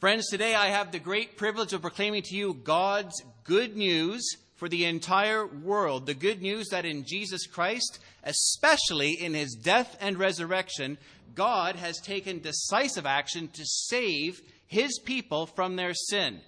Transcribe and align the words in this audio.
Friends, 0.00 0.28
today 0.28 0.54
I 0.54 0.68
have 0.68 0.92
the 0.92 0.98
great 0.98 1.36
privilege 1.36 1.74
of 1.74 1.82
proclaiming 1.82 2.22
to 2.22 2.34
you 2.34 2.54
God's 2.54 3.22
good 3.44 3.76
news 3.76 4.26
for 4.56 4.66
the 4.66 4.86
entire 4.86 5.46
world. 5.46 6.06
The 6.06 6.14
good 6.14 6.40
news 6.40 6.68
that 6.68 6.86
in 6.86 7.04
Jesus 7.04 7.46
Christ, 7.46 7.98
especially 8.24 9.10
in 9.10 9.34
his 9.34 9.52
death 9.52 9.98
and 10.00 10.18
resurrection, 10.18 10.96
God 11.34 11.76
has 11.76 12.00
taken 12.00 12.40
decisive 12.40 13.04
action 13.04 13.48
to 13.48 13.62
save 13.66 14.40
his 14.66 14.98
people 15.04 15.44
from 15.44 15.76
their 15.76 15.92
sin. 15.92 16.40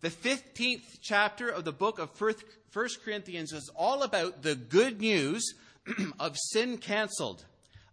The 0.00 0.08
15th 0.08 1.00
chapter 1.02 1.50
of 1.50 1.66
the 1.66 1.72
book 1.72 1.98
of 1.98 2.18
1 2.18 2.34
Corinthians 3.04 3.52
is 3.52 3.70
all 3.76 4.02
about 4.02 4.40
the 4.40 4.54
good 4.54 5.02
news 5.02 5.52
of 6.18 6.38
sin 6.38 6.78
canceled 6.78 7.44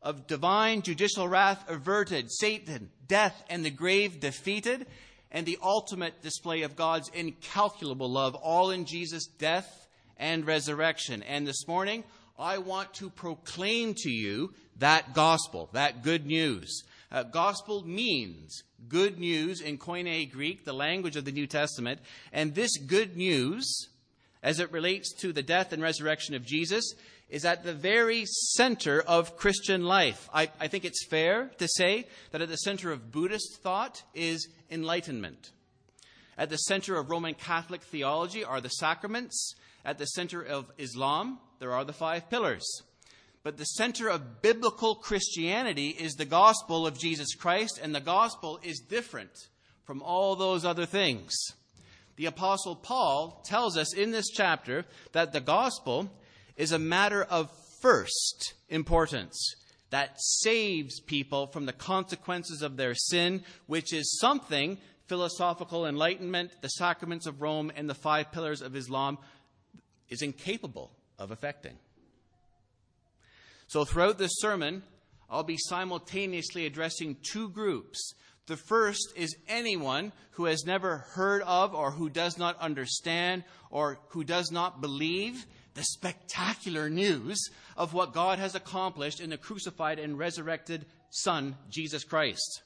of 0.01 0.27
divine 0.27 0.81
judicial 0.81 1.27
wrath 1.27 1.69
averted, 1.69 2.31
Satan, 2.31 2.89
death, 3.07 3.43
and 3.49 3.65
the 3.65 3.69
grave 3.69 4.19
defeated, 4.19 4.85
and 5.31 5.45
the 5.45 5.59
ultimate 5.61 6.21
display 6.21 6.61
of 6.61 6.75
God's 6.75 7.09
incalculable 7.09 8.09
love, 8.09 8.35
all 8.35 8.71
in 8.71 8.85
Jesus' 8.85 9.27
death 9.27 9.87
and 10.17 10.45
resurrection. 10.45 11.23
And 11.23 11.45
this 11.45 11.67
morning, 11.67 12.03
I 12.39 12.59
want 12.59 12.93
to 12.95 13.09
proclaim 13.09 13.93
to 13.97 14.11
you 14.11 14.53
that 14.77 15.13
gospel, 15.13 15.69
that 15.73 16.03
good 16.03 16.25
news. 16.25 16.83
Uh, 17.11 17.23
gospel 17.23 17.83
means 17.85 18.63
good 18.87 19.17
news 19.19 19.61
in 19.61 19.77
Koine 19.77 20.31
Greek, 20.31 20.65
the 20.65 20.73
language 20.73 21.15
of 21.15 21.25
the 21.25 21.31
New 21.31 21.47
Testament. 21.47 21.99
And 22.31 22.53
this 22.53 22.77
good 22.77 23.17
news, 23.17 23.89
as 24.43 24.59
it 24.59 24.71
relates 24.71 25.13
to 25.15 25.33
the 25.33 25.41
death 25.41 25.73
and 25.73 25.81
resurrection 25.81 26.35
of 26.35 26.45
Jesus, 26.45 26.93
is 27.29 27.45
at 27.45 27.63
the 27.63 27.73
very 27.73 28.25
center 28.25 29.01
of 29.01 29.37
Christian 29.37 29.83
life. 29.83 30.29
I, 30.33 30.49
I, 30.59 30.67
think 30.67 30.85
it's 30.85 31.05
fair 31.05 31.51
to 31.57 31.67
say 31.67 32.07
that 32.31 32.41
at 32.41 32.49
the 32.49 32.57
center 32.57 32.91
of 32.91 33.11
Buddhist 33.11 33.61
thought 33.61 34.01
is 34.13 34.47
enlightenment. 34.71 35.51
At 36.37 36.49
the 36.49 36.57
center 36.57 36.95
of 36.97 37.09
Roman 37.09 37.33
Catholic 37.33 37.83
theology 37.83 38.43
are 38.43 38.61
the 38.61 38.69
sacraments. 38.69 39.55
At 39.83 39.97
the 39.97 40.05
center 40.05 40.41
of 40.41 40.71
Islam, 40.77 41.39
there 41.59 41.73
are 41.73 41.83
the 41.83 41.93
five 41.93 42.29
pillars. 42.29 42.65
But 43.43 43.57
the 43.57 43.65
center 43.65 44.09
of 44.09 44.41
biblical 44.41 44.95
Christianity 44.95 45.89
is 45.89 46.13
the 46.13 46.25
gospel 46.25 46.85
of 46.85 46.99
Jesus 46.99 47.33
Christ, 47.35 47.79
and 47.81 47.93
the 47.93 48.01
gospel 48.01 48.59
is 48.63 48.79
different 48.79 49.31
from 49.85 50.01
all 50.01 50.35
those 50.35 50.65
other 50.65 50.85
things. 50.85 51.33
The 52.17 52.25
Apostle 52.25 52.75
Paul 52.75 53.41
tells 53.45 53.77
us 53.77 53.93
in 53.93 54.11
this 54.11 54.29
chapter 54.29 54.85
that 55.13 55.33
the 55.33 55.39
gospel 55.39 56.09
is 56.57 56.71
a 56.71 56.79
matter 56.79 57.23
of 57.23 57.51
first 57.81 58.53
importance 58.69 59.55
that 59.89 60.19
saves 60.19 60.99
people 60.99 61.47
from 61.47 61.65
the 61.65 61.73
consequences 61.73 62.61
of 62.61 62.75
their 62.75 62.93
sin, 62.93 63.43
which 63.67 63.93
is 63.93 64.19
something 64.19 64.77
philosophical 65.07 65.85
enlightenment, 65.85 66.51
the 66.61 66.67
sacraments 66.67 67.25
of 67.25 67.41
Rome, 67.41 67.71
and 67.75 67.89
the 67.89 67.95
five 67.95 68.31
pillars 68.31 68.61
of 68.61 68.75
Islam 68.75 69.17
is 70.09 70.21
incapable 70.21 70.91
of 71.17 71.31
effecting. 71.31 71.77
So, 73.67 73.85
throughout 73.85 74.17
this 74.17 74.39
sermon, 74.39 74.83
I'll 75.29 75.43
be 75.43 75.57
simultaneously 75.57 76.65
addressing 76.65 77.17
two 77.21 77.49
groups. 77.49 78.13
The 78.47 78.57
first 78.57 79.13
is 79.15 79.35
anyone 79.47 80.13
who 80.31 80.45
has 80.45 80.65
never 80.65 80.99
heard 80.99 81.41
of 81.41 81.75
or 81.75 81.91
who 81.91 82.09
does 82.09 82.37
not 82.37 82.57
understand 82.59 83.43
or 83.69 83.99
who 84.09 84.23
does 84.23 84.51
not 84.51 84.79
believe 84.79 85.45
the 85.77 85.83
spectacular 85.83 86.89
news 86.89 87.49
of 87.77 87.93
what 87.93 88.11
God 88.11 88.39
has 88.39 88.55
accomplished 88.55 89.21
in 89.21 89.29
the 89.29 89.37
crucified 89.37 89.99
and 89.99 90.17
resurrected 90.17 90.85
Son, 91.11 91.55
Jesus 91.69 92.03
Christ. 92.03 92.63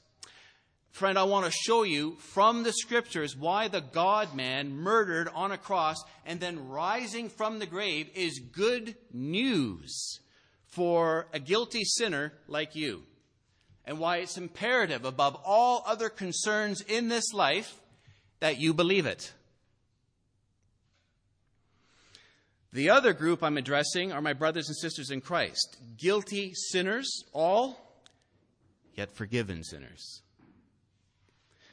Friend, 0.90 1.18
I 1.18 1.24
want 1.24 1.46
to 1.46 1.52
show 1.52 1.84
you 1.84 2.16
from 2.16 2.62
the 2.62 2.72
scriptures 2.72 3.36
why 3.36 3.68
the 3.68 3.80
God 3.80 4.34
man 4.34 4.74
murdered 4.74 5.28
on 5.34 5.52
a 5.52 5.58
cross 5.58 6.02
and 6.26 6.40
then 6.40 6.68
rising 6.68 7.28
from 7.28 7.58
the 7.58 7.66
grave 7.66 8.08
is 8.14 8.38
good 8.38 8.96
news 9.12 10.20
for 10.66 11.28
a 11.32 11.38
guilty 11.38 11.84
sinner 11.84 12.32
like 12.48 12.74
you. 12.74 13.02
And 13.84 13.98
why 13.98 14.18
it's 14.18 14.38
imperative 14.38 15.04
above 15.04 15.36
all 15.44 15.82
other 15.86 16.08
concerns 16.08 16.80
in 16.80 17.08
this 17.08 17.32
life 17.32 17.78
that 18.40 18.58
you 18.58 18.72
believe 18.72 19.06
it. 19.06 19.32
The 22.74 22.88
other 22.88 23.12
group 23.12 23.42
I'm 23.42 23.58
addressing 23.58 24.12
are 24.12 24.22
my 24.22 24.32
brothers 24.32 24.68
and 24.68 24.76
sisters 24.76 25.10
in 25.10 25.20
Christ, 25.20 25.76
guilty 25.98 26.54
sinners, 26.54 27.22
all, 27.34 27.78
yet 28.94 29.14
forgiven 29.14 29.62
sinners. 29.62 30.22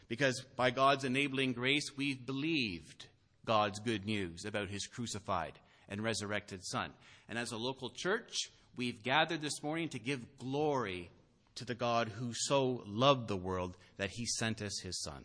Because 0.10 0.44
by 0.58 0.72
God's 0.72 1.06
enabling 1.06 1.54
grace, 1.54 1.96
we've 1.96 2.26
believed 2.26 3.06
God's 3.46 3.80
good 3.80 4.06
news 4.06 4.44
about 4.44 4.68
his 4.68 4.88
crucified 4.88 5.54
and 5.88 6.04
resurrected 6.04 6.66
Son. 6.66 6.92
And 7.30 7.40
as 7.40 7.54
a 7.54 7.58
local 7.58 7.92
church, 7.92 8.50
we've 8.76 9.02
gathered 9.02 9.42
this 9.42 9.64
morning 9.64 9.88
to 9.90 10.00
give 10.00 10.38
glory 10.38 11.12
to 11.56 11.64
the 11.64 11.76
God 11.76 12.10
who 12.10 12.34
so 12.34 12.84
loved 12.86 13.30
the 13.30 13.38
world 13.38 13.78
that 13.96 14.10
he 14.10 14.26
sent 14.26 14.62
us 14.62 14.82
his 14.84 15.02
Son, 15.02 15.24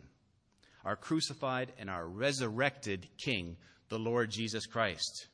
our 0.85 0.95
crucified 0.95 1.73
and 1.77 1.89
our 1.89 2.07
resurrected 2.07 3.09
King, 3.17 3.57
the 3.89 3.99
Lord 3.99 4.31
Jesus 4.31 4.65
Christ 4.65 5.27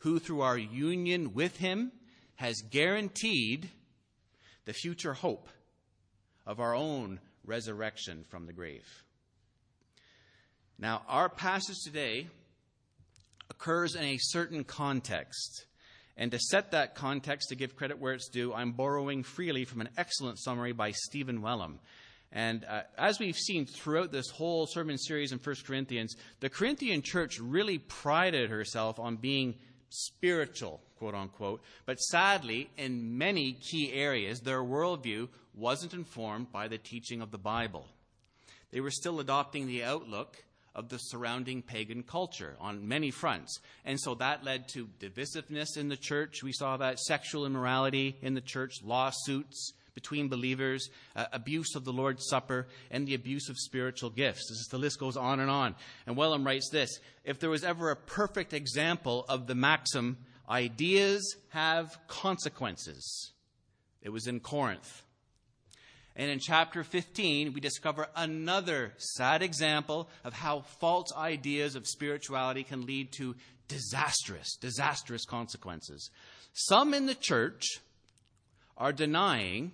who 0.00 0.18
through 0.18 0.40
our 0.42 0.58
union 0.58 1.32
with 1.34 1.56
him 1.56 1.92
has 2.36 2.62
guaranteed 2.70 3.68
the 4.64 4.72
future 4.72 5.14
hope 5.14 5.48
of 6.46 6.60
our 6.60 6.74
own 6.74 7.20
resurrection 7.44 8.24
from 8.28 8.46
the 8.46 8.52
grave. 8.52 8.86
Now, 10.78 11.02
our 11.08 11.28
passage 11.28 11.76
today 11.84 12.28
occurs 13.50 13.94
in 13.94 14.02
a 14.02 14.16
certain 14.18 14.64
context. 14.64 15.66
And 16.16 16.30
to 16.32 16.38
set 16.38 16.70
that 16.70 16.94
context, 16.94 17.50
to 17.50 17.56
give 17.56 17.76
credit 17.76 17.98
where 17.98 18.14
it's 18.14 18.28
due, 18.28 18.54
I'm 18.54 18.72
borrowing 18.72 19.22
freely 19.22 19.64
from 19.64 19.80
an 19.80 19.90
excellent 19.98 20.38
summary 20.38 20.72
by 20.72 20.92
Stephen 20.92 21.42
Wellum. 21.42 21.78
And 22.32 22.64
uh, 22.64 22.82
as 22.96 23.18
we've 23.18 23.36
seen 23.36 23.66
throughout 23.66 24.12
this 24.12 24.30
whole 24.30 24.66
sermon 24.66 24.96
series 24.96 25.32
in 25.32 25.38
1 25.38 25.56
Corinthians, 25.66 26.14
the 26.38 26.48
Corinthian 26.48 27.02
church 27.02 27.38
really 27.40 27.78
prided 27.78 28.50
herself 28.50 28.98
on 28.98 29.16
being 29.16 29.56
spiritual, 29.90 30.80
quote 30.98 31.14
unquote. 31.14 31.62
But 31.84 32.00
sadly, 32.00 32.70
in 32.76 33.18
many 33.18 33.52
key 33.52 33.92
areas, 33.92 34.40
their 34.40 34.62
worldview 34.62 35.28
wasn't 35.54 35.94
informed 35.94 36.50
by 36.50 36.68
the 36.68 36.78
teaching 36.78 37.20
of 37.20 37.30
the 37.30 37.38
Bible. 37.38 37.86
They 38.70 38.80
were 38.80 38.90
still 38.90 39.20
adopting 39.20 39.66
the 39.66 39.84
outlook 39.84 40.42
of 40.74 40.88
the 40.88 40.98
surrounding 40.98 41.62
pagan 41.62 42.02
culture 42.02 42.56
on 42.60 42.86
many 42.86 43.10
fronts. 43.10 43.58
And 43.84 44.00
so 44.00 44.14
that 44.14 44.44
led 44.44 44.68
to 44.68 44.88
divisiveness 45.00 45.76
in 45.76 45.88
the 45.88 45.96
church. 45.96 46.42
We 46.42 46.52
saw 46.52 46.76
that 46.76 47.00
sexual 47.00 47.44
immorality 47.44 48.16
in 48.22 48.34
the 48.34 48.40
church, 48.40 48.82
lawsuits, 48.84 49.72
between 50.00 50.28
believers, 50.28 50.88
uh, 51.14 51.26
abuse 51.32 51.74
of 51.74 51.84
the 51.84 51.92
Lord's 51.92 52.26
Supper, 52.28 52.66
and 52.90 53.06
the 53.06 53.14
abuse 53.14 53.48
of 53.50 53.58
spiritual 53.58 54.10
gifts. 54.10 54.48
This 54.48 54.58
is, 54.58 54.68
the 54.70 54.78
list 54.78 54.98
goes 54.98 55.16
on 55.16 55.40
and 55.40 55.50
on. 55.50 55.74
And 56.06 56.16
Wellum 56.16 56.44
writes 56.44 56.70
this 56.70 56.98
If 57.24 57.38
there 57.38 57.50
was 57.50 57.64
ever 57.64 57.90
a 57.90 57.96
perfect 57.96 58.54
example 58.54 59.26
of 59.28 59.46
the 59.46 59.54
maxim, 59.54 60.16
ideas 60.48 61.36
have 61.50 61.98
consequences, 62.08 63.32
it 64.02 64.08
was 64.08 64.26
in 64.26 64.40
Corinth. 64.40 65.02
And 66.16 66.30
in 66.30 66.40
chapter 66.40 66.82
15, 66.82 67.52
we 67.52 67.60
discover 67.60 68.08
another 68.16 68.92
sad 68.96 69.42
example 69.42 70.08
of 70.24 70.32
how 70.32 70.62
false 70.80 71.14
ideas 71.16 71.76
of 71.76 71.86
spirituality 71.86 72.64
can 72.64 72.84
lead 72.84 73.12
to 73.12 73.36
disastrous, 73.68 74.56
disastrous 74.56 75.24
consequences. 75.24 76.10
Some 76.52 76.92
in 76.94 77.06
the 77.06 77.14
church 77.14 77.64
are 78.76 78.92
denying 78.92 79.72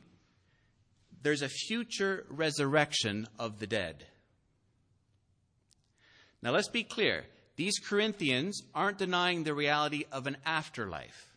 there's 1.26 1.42
a 1.42 1.48
future 1.48 2.24
resurrection 2.28 3.26
of 3.36 3.58
the 3.58 3.66
dead. 3.66 4.04
Now 6.40 6.52
let's 6.52 6.68
be 6.68 6.84
clear. 6.84 7.24
These 7.56 7.80
Corinthians 7.80 8.62
aren't 8.72 8.98
denying 8.98 9.42
the 9.42 9.52
reality 9.52 10.04
of 10.12 10.28
an 10.28 10.36
afterlife. 10.46 11.34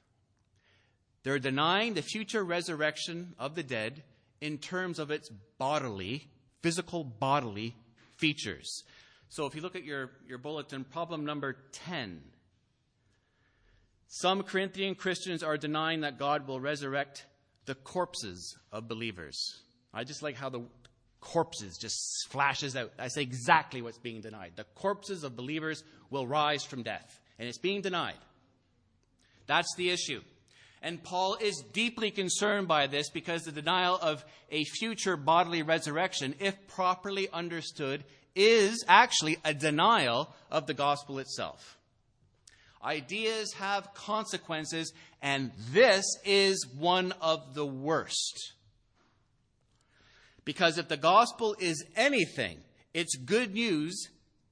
They're 1.23 1.39
denying 1.39 1.95
the 1.95 2.03
future 2.03 2.43
resurrection 2.43 3.33
of 3.39 3.55
the 3.55 3.63
dead 3.63 4.03
in 4.41 4.59
terms 4.59 4.99
of 4.99 5.09
its 5.09 5.31
bodily, 5.57 6.27
physical 6.61 7.03
bodily 7.03 7.73
features. 8.15 8.83
So 9.29 9.47
if 9.47 9.55
you 9.55 9.61
look 9.61 9.75
at 9.75 9.85
your, 9.85 10.11
your 10.27 10.37
bulletin, 10.37 10.83
problem 10.83 11.25
number 11.25 11.57
10. 11.71 12.21
Some 14.07 14.43
Corinthian 14.43 14.93
Christians 14.93 15.41
are 15.41 15.57
denying 15.57 16.01
that 16.01 16.19
God 16.19 16.47
will 16.47 16.59
resurrect 16.59 17.25
the 17.65 17.73
corpses 17.73 18.55
of 18.71 18.87
believers. 18.87 19.63
I 19.93 20.03
just 20.03 20.21
like 20.21 20.35
how 20.35 20.49
the 20.49 20.61
corpses 21.21 21.77
just 21.77 22.27
flashes 22.29 22.75
out. 22.75 22.91
I 22.97 23.07
say 23.07 23.21
exactly 23.21 23.81
what's 23.81 23.97
being 23.97 24.21
denied. 24.21 24.53
The 24.55 24.65
corpses 24.75 25.23
of 25.23 25.35
believers 25.35 25.83
will 26.09 26.27
rise 26.27 26.63
from 26.63 26.83
death, 26.83 27.19
and 27.37 27.47
it's 27.47 27.57
being 27.57 27.81
denied. 27.81 28.17
That's 29.47 29.73
the 29.75 29.89
issue. 29.89 30.21
And 30.81 31.03
Paul 31.03 31.37
is 31.41 31.63
deeply 31.73 32.09
concerned 32.11 32.67
by 32.67 32.87
this 32.87 33.09
because 33.09 33.43
the 33.43 33.51
denial 33.51 33.97
of 34.01 34.23
a 34.49 34.63
future 34.63 35.17
bodily 35.17 35.61
resurrection, 35.61 36.35
if 36.39 36.55
properly 36.67 37.27
understood, 37.33 38.05
is 38.35 38.85
actually 38.87 39.37
a 39.43 39.53
denial 39.53 40.33
of 40.49 40.67
the 40.67 40.73
gospel 40.73 41.19
itself. 41.19 41.77
Ideas 42.81 43.51
have 43.53 43.93
consequences, 43.93 44.93
and 45.21 45.51
this 45.71 46.05
is 46.23 46.65
one 46.77 47.11
of 47.19 47.53
the 47.53 47.65
worst. 47.65 48.53
Because 50.49 50.79
if 50.79 50.87
the 50.87 50.97
gospel 50.97 51.55
is 51.59 51.85
anything, 51.95 52.57
it's 52.91 53.15
good 53.15 53.53
news 53.53 54.09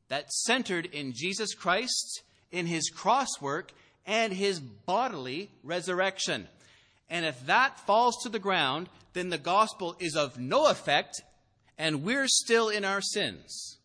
that's 0.09 0.44
centered 0.45 0.85
in 0.85 1.11
Jesus 1.11 1.55
Christ, 1.55 2.21
in 2.51 2.67
his 2.67 2.91
cross 2.91 3.41
work, 3.41 3.71
and 4.05 4.31
his 4.31 4.59
bodily 4.59 5.49
resurrection. 5.63 6.49
And 7.09 7.25
if 7.25 7.44
that 7.47 7.79
falls 7.79 8.21
to 8.21 8.29
the 8.29 8.38
ground, 8.38 8.89
then 9.13 9.29
the 9.29 9.39
gospel 9.39 9.95
is 9.97 10.15
of 10.15 10.38
no 10.38 10.67
effect, 10.69 11.19
and 11.79 12.03
we're 12.03 12.27
still 12.27 12.69
in 12.69 12.85
our 12.85 13.01
sins. 13.01 13.79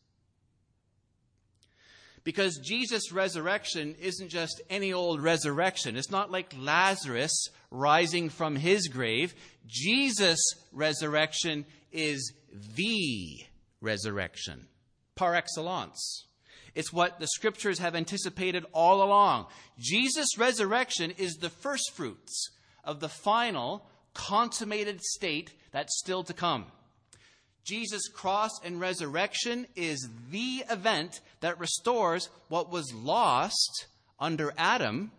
Because 2.25 2.61
Jesus' 2.62 3.11
resurrection 3.11 3.94
isn't 3.99 4.29
just 4.29 4.61
any 4.69 4.93
old 4.93 5.23
resurrection. 5.23 5.97
It's 5.97 6.11
not 6.11 6.31
like 6.31 6.55
Lazarus 6.58 7.49
rising 7.70 8.29
from 8.29 8.56
his 8.56 8.88
grave. 8.88 9.35
Jesus' 9.67 10.44
resurrection 10.73 11.65
is 11.93 12.33
the 12.77 13.44
resurrection, 13.81 14.67
par 15.15 15.35
excellence. 15.35 16.27
It's 16.75 16.93
what 16.93 17.21
the 17.21 17.27
scriptures 17.27 17.79
have 17.81 17.94
anticipated 17.94 18.65
all 18.73 19.03
along. 19.03 19.47
Jesus' 19.79 20.39
resurrection 20.39 21.11
is 21.12 21.35
the 21.35 21.50
first 21.50 21.93
fruits 21.93 22.50
of 22.83 23.00
the 23.00 23.09
final, 23.09 23.87
consummated 24.15 25.00
state 25.03 25.53
that's 25.71 25.99
still 25.99 26.25
to 26.25 26.33
come. 26.33 26.67
Jesus' 27.65 28.09
cross 28.09 28.50
and 28.65 28.81
resurrection 28.81 29.67
is 29.77 30.09
the 30.31 30.65
event 30.69 31.21
that 31.41 31.61
restores 31.61 32.29
what 32.49 32.71
was 32.71 32.93
lost 32.93 33.87
under 34.19 34.53
Adam 34.56 35.12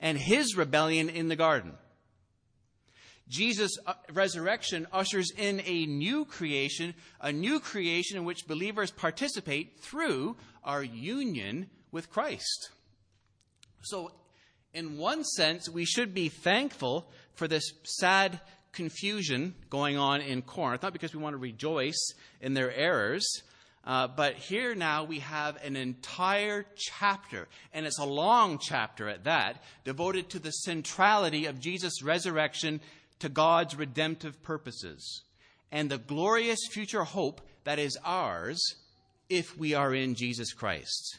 and 0.00 0.18
his 0.18 0.56
rebellion 0.56 1.08
in 1.08 1.28
the 1.28 1.36
garden. 1.36 1.72
Jesus' 3.28 3.76
uh, 3.86 3.94
resurrection 4.12 4.86
ushers 4.92 5.30
in 5.36 5.60
a 5.64 5.86
new 5.86 6.24
creation, 6.24 6.94
a 7.20 7.32
new 7.32 7.60
creation 7.60 8.16
in 8.16 8.24
which 8.24 8.46
believers 8.46 8.90
participate 8.90 9.80
through 9.80 10.36
our 10.64 10.82
union 10.82 11.68
with 11.92 12.10
Christ. 12.10 12.70
So, 13.82 14.12
in 14.72 14.98
one 14.98 15.24
sense, 15.24 15.68
we 15.68 15.84
should 15.84 16.14
be 16.14 16.28
thankful 16.28 17.10
for 17.34 17.48
this 17.48 17.72
sad 17.84 18.40
confusion 18.72 19.54
going 19.70 19.96
on 19.96 20.20
in 20.20 20.42
Corinth, 20.42 20.82
not 20.82 20.92
because 20.92 21.14
we 21.14 21.22
want 21.22 21.34
to 21.34 21.38
rejoice 21.38 22.12
in 22.40 22.54
their 22.54 22.72
errors, 22.74 23.42
uh, 23.84 24.06
but 24.06 24.34
here 24.34 24.74
now 24.74 25.04
we 25.04 25.20
have 25.20 25.56
an 25.64 25.74
entire 25.74 26.66
chapter, 26.76 27.48
and 27.72 27.86
it's 27.86 27.98
a 27.98 28.04
long 28.04 28.58
chapter 28.58 29.08
at 29.08 29.24
that, 29.24 29.62
devoted 29.84 30.28
to 30.28 30.38
the 30.38 30.50
centrality 30.50 31.46
of 31.46 31.58
Jesus' 31.58 32.02
resurrection 32.02 32.80
to 33.20 33.28
God's 33.28 33.76
redemptive 33.76 34.42
purposes 34.42 35.22
and 35.70 35.90
the 35.90 35.98
glorious 35.98 36.60
future 36.70 37.04
hope 37.04 37.40
that 37.64 37.78
is 37.78 37.98
ours 38.04 38.76
if 39.28 39.56
we 39.58 39.74
are 39.74 39.94
in 39.94 40.14
Jesus 40.14 40.52
Christ. 40.52 41.18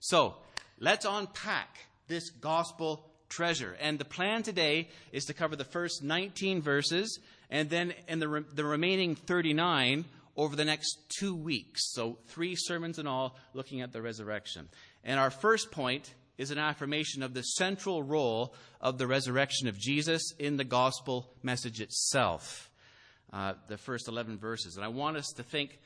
So, 0.00 0.34
let's 0.78 1.06
unpack 1.08 1.78
this 2.06 2.30
gospel 2.30 3.08
treasure. 3.28 3.76
And 3.80 3.98
the 3.98 4.04
plan 4.04 4.42
today 4.42 4.88
is 5.12 5.24
to 5.24 5.34
cover 5.34 5.56
the 5.56 5.64
first 5.64 6.02
19 6.02 6.62
verses 6.62 7.18
and 7.50 7.68
then 7.70 7.94
in 8.08 8.20
the, 8.20 8.28
re- 8.28 8.44
the 8.52 8.64
remaining 8.64 9.16
39 9.16 10.04
over 10.36 10.56
the 10.56 10.64
next 10.64 10.98
two 11.18 11.34
weeks. 11.34 11.92
So, 11.92 12.18
three 12.28 12.54
sermons 12.56 12.98
in 12.98 13.06
all 13.06 13.36
looking 13.54 13.80
at 13.80 13.92
the 13.92 14.02
resurrection. 14.02 14.68
And 15.02 15.18
our 15.18 15.30
first 15.30 15.70
point 15.70 16.12
is 16.38 16.50
an 16.50 16.58
affirmation 16.58 17.22
of 17.22 17.34
the 17.34 17.42
central 17.42 18.02
role 18.02 18.54
of 18.80 18.98
the 18.98 19.06
resurrection 19.06 19.68
of 19.68 19.78
Jesus 19.78 20.32
in 20.38 20.56
the 20.56 20.64
gospel 20.64 21.30
message 21.42 21.80
itself. 21.80 22.70
Uh, 23.32 23.54
the 23.68 23.78
first 23.78 24.08
11 24.08 24.38
verses. 24.38 24.76
And 24.76 24.84
I 24.84 24.88
want 24.88 25.16
us 25.16 25.32
to 25.36 25.42
think 25.42 25.78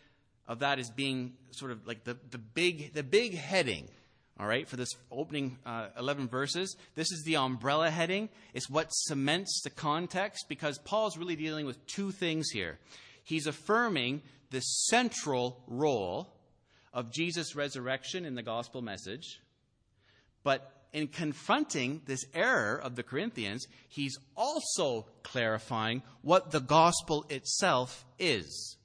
of 0.46 0.58
that 0.60 0.78
as 0.78 0.90
being 0.90 1.34
sort 1.50 1.70
of 1.70 1.86
like 1.86 2.04
the, 2.04 2.16
the, 2.30 2.38
big, 2.38 2.92
the 2.92 3.02
big 3.02 3.34
heading 3.34 3.88
all 4.40 4.46
right, 4.46 4.68
for 4.68 4.76
this 4.76 4.90
opening 5.10 5.58
uh, 5.66 5.88
11 5.98 6.28
verses. 6.28 6.76
This 6.94 7.10
is 7.10 7.24
the 7.24 7.36
umbrella 7.36 7.90
heading. 7.90 8.28
It's 8.54 8.70
what 8.70 8.92
cements 8.92 9.62
the 9.64 9.70
context 9.70 10.46
because 10.48 10.78
Paul's 10.78 11.18
really 11.18 11.34
dealing 11.34 11.66
with 11.66 11.84
two 11.86 12.12
things 12.12 12.50
here. 12.50 12.78
He's 13.24 13.48
affirming 13.48 14.22
the 14.50 14.60
central 14.60 15.62
role 15.66 16.32
of 16.92 17.12
Jesus' 17.12 17.56
resurrection 17.56 18.24
in 18.24 18.36
the 18.36 18.42
gospel 18.42 18.80
message, 18.80 19.40
but 20.42 20.78
in 20.92 21.08
confronting 21.08 22.02
this 22.06 22.24
error 22.34 22.76
of 22.76 22.96
the 22.96 23.02
Corinthians, 23.02 23.66
he's 23.88 24.18
also 24.36 25.06
clarifying 25.22 26.02
what 26.22 26.50
the 26.50 26.60
gospel 26.60 27.26
itself 27.28 28.06
is, 28.18 28.76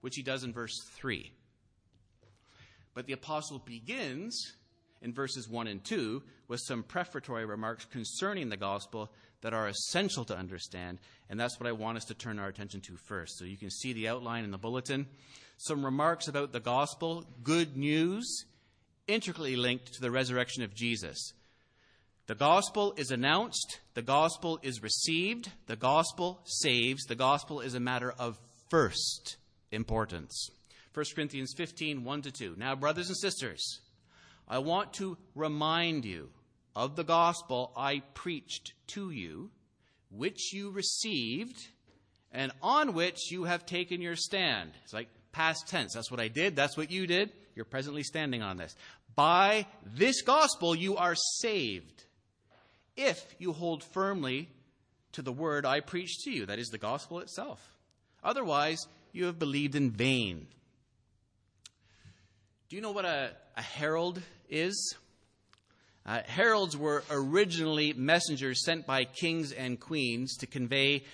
which 0.00 0.16
he 0.16 0.22
does 0.22 0.44
in 0.44 0.52
verse 0.52 0.76
3. 0.96 1.32
But 2.94 3.06
the 3.06 3.14
apostle 3.14 3.58
begins 3.58 4.52
in 5.00 5.14
verses 5.14 5.48
1 5.48 5.66
and 5.66 5.82
2 5.82 6.22
with 6.48 6.60
some 6.60 6.82
prefatory 6.82 7.46
remarks 7.46 7.86
concerning 7.86 8.48
the 8.48 8.56
gospel 8.56 9.10
that 9.40 9.54
are 9.54 9.66
essential 9.66 10.24
to 10.26 10.36
understand, 10.36 10.98
and 11.28 11.40
that's 11.40 11.58
what 11.58 11.66
I 11.66 11.72
want 11.72 11.96
us 11.96 12.04
to 12.04 12.14
turn 12.14 12.38
our 12.38 12.48
attention 12.48 12.80
to 12.82 12.96
first. 12.96 13.38
So 13.38 13.44
you 13.44 13.56
can 13.56 13.70
see 13.70 13.92
the 13.92 14.08
outline 14.08 14.44
in 14.44 14.50
the 14.50 14.58
bulletin. 14.58 15.06
Some 15.56 15.84
remarks 15.84 16.28
about 16.28 16.52
the 16.52 16.60
gospel, 16.60 17.24
good 17.42 17.76
news, 17.76 18.44
intricately 19.06 19.56
linked 19.56 19.92
to 19.94 20.00
the 20.00 20.10
resurrection 20.10 20.62
of 20.62 20.74
Jesus. 20.74 21.32
The 22.26 22.34
gospel 22.34 22.94
is 22.96 23.10
announced, 23.10 23.80
the 23.94 24.02
gospel 24.02 24.58
is 24.62 24.82
received, 24.82 25.50
the 25.66 25.76
gospel 25.76 26.40
saves, 26.44 27.04
the 27.04 27.16
gospel 27.16 27.60
is 27.60 27.74
a 27.74 27.80
matter 27.80 28.14
of 28.18 28.38
first 28.70 29.36
importance. 29.72 30.50
1 30.94 31.04
Corinthians 31.14 31.52
15, 31.56 32.04
1 32.04 32.22
to 32.22 32.30
2. 32.30 32.54
Now, 32.56 32.76
brothers 32.76 33.08
and 33.08 33.16
sisters, 33.16 33.80
I 34.46 34.58
want 34.58 34.92
to 34.94 35.16
remind 35.34 36.04
you 36.04 36.30
of 36.76 36.96
the 36.96 37.04
gospel 37.04 37.72
I 37.76 38.02
preached 38.14 38.72
to 38.88 39.10
you, 39.10 39.50
which 40.10 40.52
you 40.52 40.70
received, 40.70 41.56
and 42.30 42.52
on 42.62 42.94
which 42.94 43.30
you 43.30 43.44
have 43.44 43.66
taken 43.66 44.00
your 44.00 44.16
stand. 44.16 44.72
It's 44.84 44.92
like 44.92 45.08
past 45.32 45.68
tense. 45.68 45.94
That's 45.94 46.10
what 46.10 46.20
I 46.20 46.28
did. 46.28 46.54
That's 46.54 46.76
what 46.76 46.90
you 46.90 47.06
did. 47.06 47.32
You're 47.54 47.64
presently 47.64 48.02
standing 48.02 48.42
on 48.42 48.56
this. 48.56 48.74
By 49.14 49.66
this 49.84 50.22
gospel, 50.22 50.74
you 50.74 50.96
are 50.96 51.14
saved 51.14 52.04
if 52.96 53.34
you 53.38 53.52
hold 53.52 53.82
firmly 53.82 54.48
to 55.12 55.22
the 55.22 55.32
word 55.32 55.66
I 55.66 55.80
preached 55.80 56.20
to 56.24 56.30
you, 56.30 56.46
that 56.46 56.58
is 56.58 56.68
the 56.68 56.78
gospel 56.78 57.20
itself. 57.20 57.60
Otherwise, 58.22 58.78
you 59.12 59.26
have 59.26 59.38
believed 59.38 59.74
in 59.74 59.90
vain. 59.90 60.46
Do 62.68 62.76
you 62.76 62.82
know 62.82 62.92
what 62.92 63.04
a, 63.04 63.32
a 63.56 63.62
herald 63.62 64.22
is? 64.48 64.94
Uh, 66.04 66.20
heralds 66.26 66.76
were 66.76 67.04
originally 67.10 67.92
messengers 67.92 68.64
sent 68.64 68.86
by 68.86 69.04
kings 69.04 69.52
and 69.52 69.78
queens 69.78 70.36
to 70.38 70.46
convey 70.46 71.04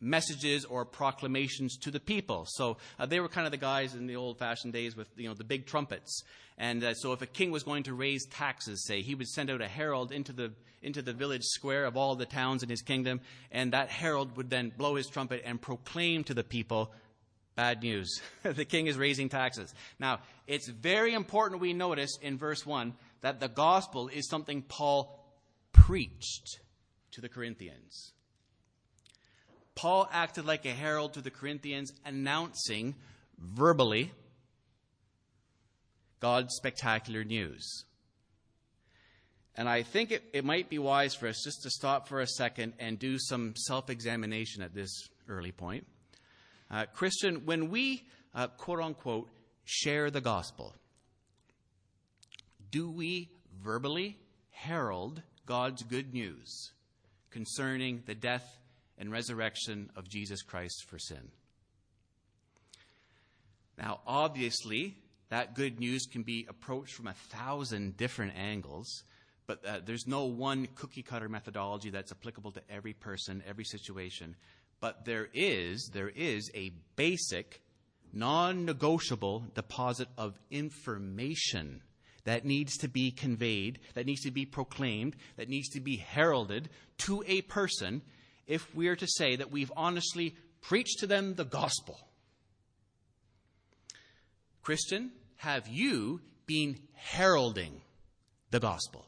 messages 0.00 0.64
or 0.64 0.84
proclamations 0.84 1.76
to 1.78 1.90
the 1.90 2.00
people. 2.00 2.46
So 2.48 2.76
uh, 2.98 3.06
they 3.06 3.20
were 3.20 3.28
kind 3.28 3.46
of 3.46 3.50
the 3.50 3.56
guys 3.56 3.94
in 3.94 4.06
the 4.06 4.16
old-fashioned 4.16 4.72
days 4.72 4.96
with 4.96 5.08
you 5.16 5.28
know 5.28 5.34
the 5.34 5.44
big 5.44 5.66
trumpets. 5.66 6.22
And 6.58 6.82
uh, 6.82 6.94
so 6.94 7.12
if 7.12 7.22
a 7.22 7.26
king 7.26 7.50
was 7.50 7.62
going 7.62 7.82
to 7.84 7.94
raise 7.94 8.26
taxes, 8.26 8.84
say, 8.86 9.02
he 9.02 9.14
would 9.14 9.28
send 9.28 9.50
out 9.50 9.60
a 9.60 9.68
herald 9.68 10.12
into 10.12 10.32
the 10.32 10.52
into 10.82 11.02
the 11.02 11.12
village 11.12 11.44
square 11.44 11.84
of 11.84 11.96
all 11.96 12.14
the 12.14 12.26
towns 12.26 12.62
in 12.62 12.68
his 12.68 12.82
kingdom, 12.82 13.20
and 13.50 13.72
that 13.72 13.88
herald 13.88 14.36
would 14.36 14.50
then 14.50 14.72
blow 14.76 14.94
his 14.94 15.08
trumpet 15.08 15.42
and 15.44 15.60
proclaim 15.60 16.24
to 16.24 16.34
the 16.34 16.44
people 16.44 16.92
Bad 17.56 17.82
news. 17.82 18.20
the 18.42 18.66
king 18.66 18.86
is 18.86 18.98
raising 18.98 19.30
taxes. 19.30 19.74
Now, 19.98 20.20
it's 20.46 20.68
very 20.68 21.14
important 21.14 21.60
we 21.62 21.72
notice 21.72 22.18
in 22.20 22.36
verse 22.36 22.66
1 22.66 22.92
that 23.22 23.40
the 23.40 23.48
gospel 23.48 24.08
is 24.08 24.28
something 24.28 24.60
Paul 24.60 25.24
preached 25.72 26.60
to 27.12 27.22
the 27.22 27.30
Corinthians. 27.30 28.12
Paul 29.76 30.08
acted 30.10 30.46
like 30.46 30.64
a 30.64 30.70
herald 30.70 31.14
to 31.14 31.20
the 31.20 31.30
Corinthians, 31.30 31.92
announcing 32.04 32.96
verbally 33.38 34.10
God's 36.18 36.54
spectacular 36.56 37.22
news. 37.22 37.84
And 39.54 39.68
I 39.68 39.82
think 39.82 40.10
it, 40.10 40.24
it 40.32 40.44
might 40.44 40.68
be 40.68 40.78
wise 40.78 41.14
for 41.14 41.28
us 41.28 41.42
just 41.44 41.62
to 41.62 41.70
stop 41.70 42.08
for 42.08 42.20
a 42.20 42.26
second 42.26 42.72
and 42.78 42.98
do 42.98 43.18
some 43.18 43.54
self 43.54 43.88
examination 43.90 44.62
at 44.62 44.74
this 44.74 45.08
early 45.28 45.52
point. 45.52 45.86
Uh, 46.70 46.86
Christian, 46.94 47.44
when 47.44 47.70
we, 47.70 48.02
uh, 48.34 48.48
quote 48.48 48.80
unquote, 48.80 49.28
share 49.64 50.10
the 50.10 50.20
gospel, 50.20 50.74
do 52.70 52.90
we 52.90 53.30
verbally 53.62 54.18
herald 54.50 55.22
God's 55.44 55.82
good 55.82 56.14
news 56.14 56.72
concerning 57.30 58.02
the 58.06 58.14
death 58.14 58.58
and 58.98 59.10
resurrection 59.10 59.90
of 59.96 60.08
Jesus 60.08 60.42
Christ 60.42 60.84
for 60.88 60.98
sin. 60.98 61.30
Now, 63.78 64.00
obviously, 64.06 64.96
that 65.28 65.54
good 65.54 65.78
news 65.80 66.06
can 66.06 66.22
be 66.22 66.46
approached 66.48 66.94
from 66.94 67.08
a 67.08 67.12
thousand 67.12 67.96
different 67.96 68.34
angles, 68.36 69.04
but 69.46 69.64
uh, 69.64 69.80
there's 69.84 70.06
no 70.06 70.24
one 70.24 70.66
cookie 70.74 71.02
cutter 71.02 71.28
methodology 71.28 71.90
that's 71.90 72.12
applicable 72.12 72.52
to 72.52 72.62
every 72.70 72.94
person, 72.94 73.42
every 73.46 73.64
situation. 73.64 74.36
But 74.80 75.04
there 75.04 75.28
is, 75.32 75.90
there 75.92 76.08
is 76.08 76.50
a 76.54 76.72
basic, 76.96 77.62
non 78.12 78.64
negotiable 78.64 79.44
deposit 79.54 80.08
of 80.16 80.38
information 80.50 81.82
that 82.24 82.44
needs 82.44 82.76
to 82.78 82.88
be 82.88 83.10
conveyed, 83.10 83.78
that 83.94 84.06
needs 84.06 84.22
to 84.22 84.30
be 84.30 84.44
proclaimed, 84.44 85.16
that 85.36 85.48
needs 85.48 85.68
to 85.70 85.80
be 85.80 85.96
heralded 85.96 86.68
to 86.98 87.22
a 87.26 87.42
person 87.42 88.02
if 88.46 88.74
we 88.74 88.88
are 88.88 88.96
to 88.96 89.06
say 89.06 89.36
that 89.36 89.50
we've 89.50 89.72
honestly 89.76 90.36
preached 90.62 91.00
to 91.00 91.06
them 91.06 91.34
the 91.34 91.44
gospel. 91.44 91.98
Christian, 94.62 95.12
have 95.36 95.68
you 95.68 96.20
been 96.46 96.78
heralding 96.94 97.80
the 98.50 98.60
gospel? 98.60 99.06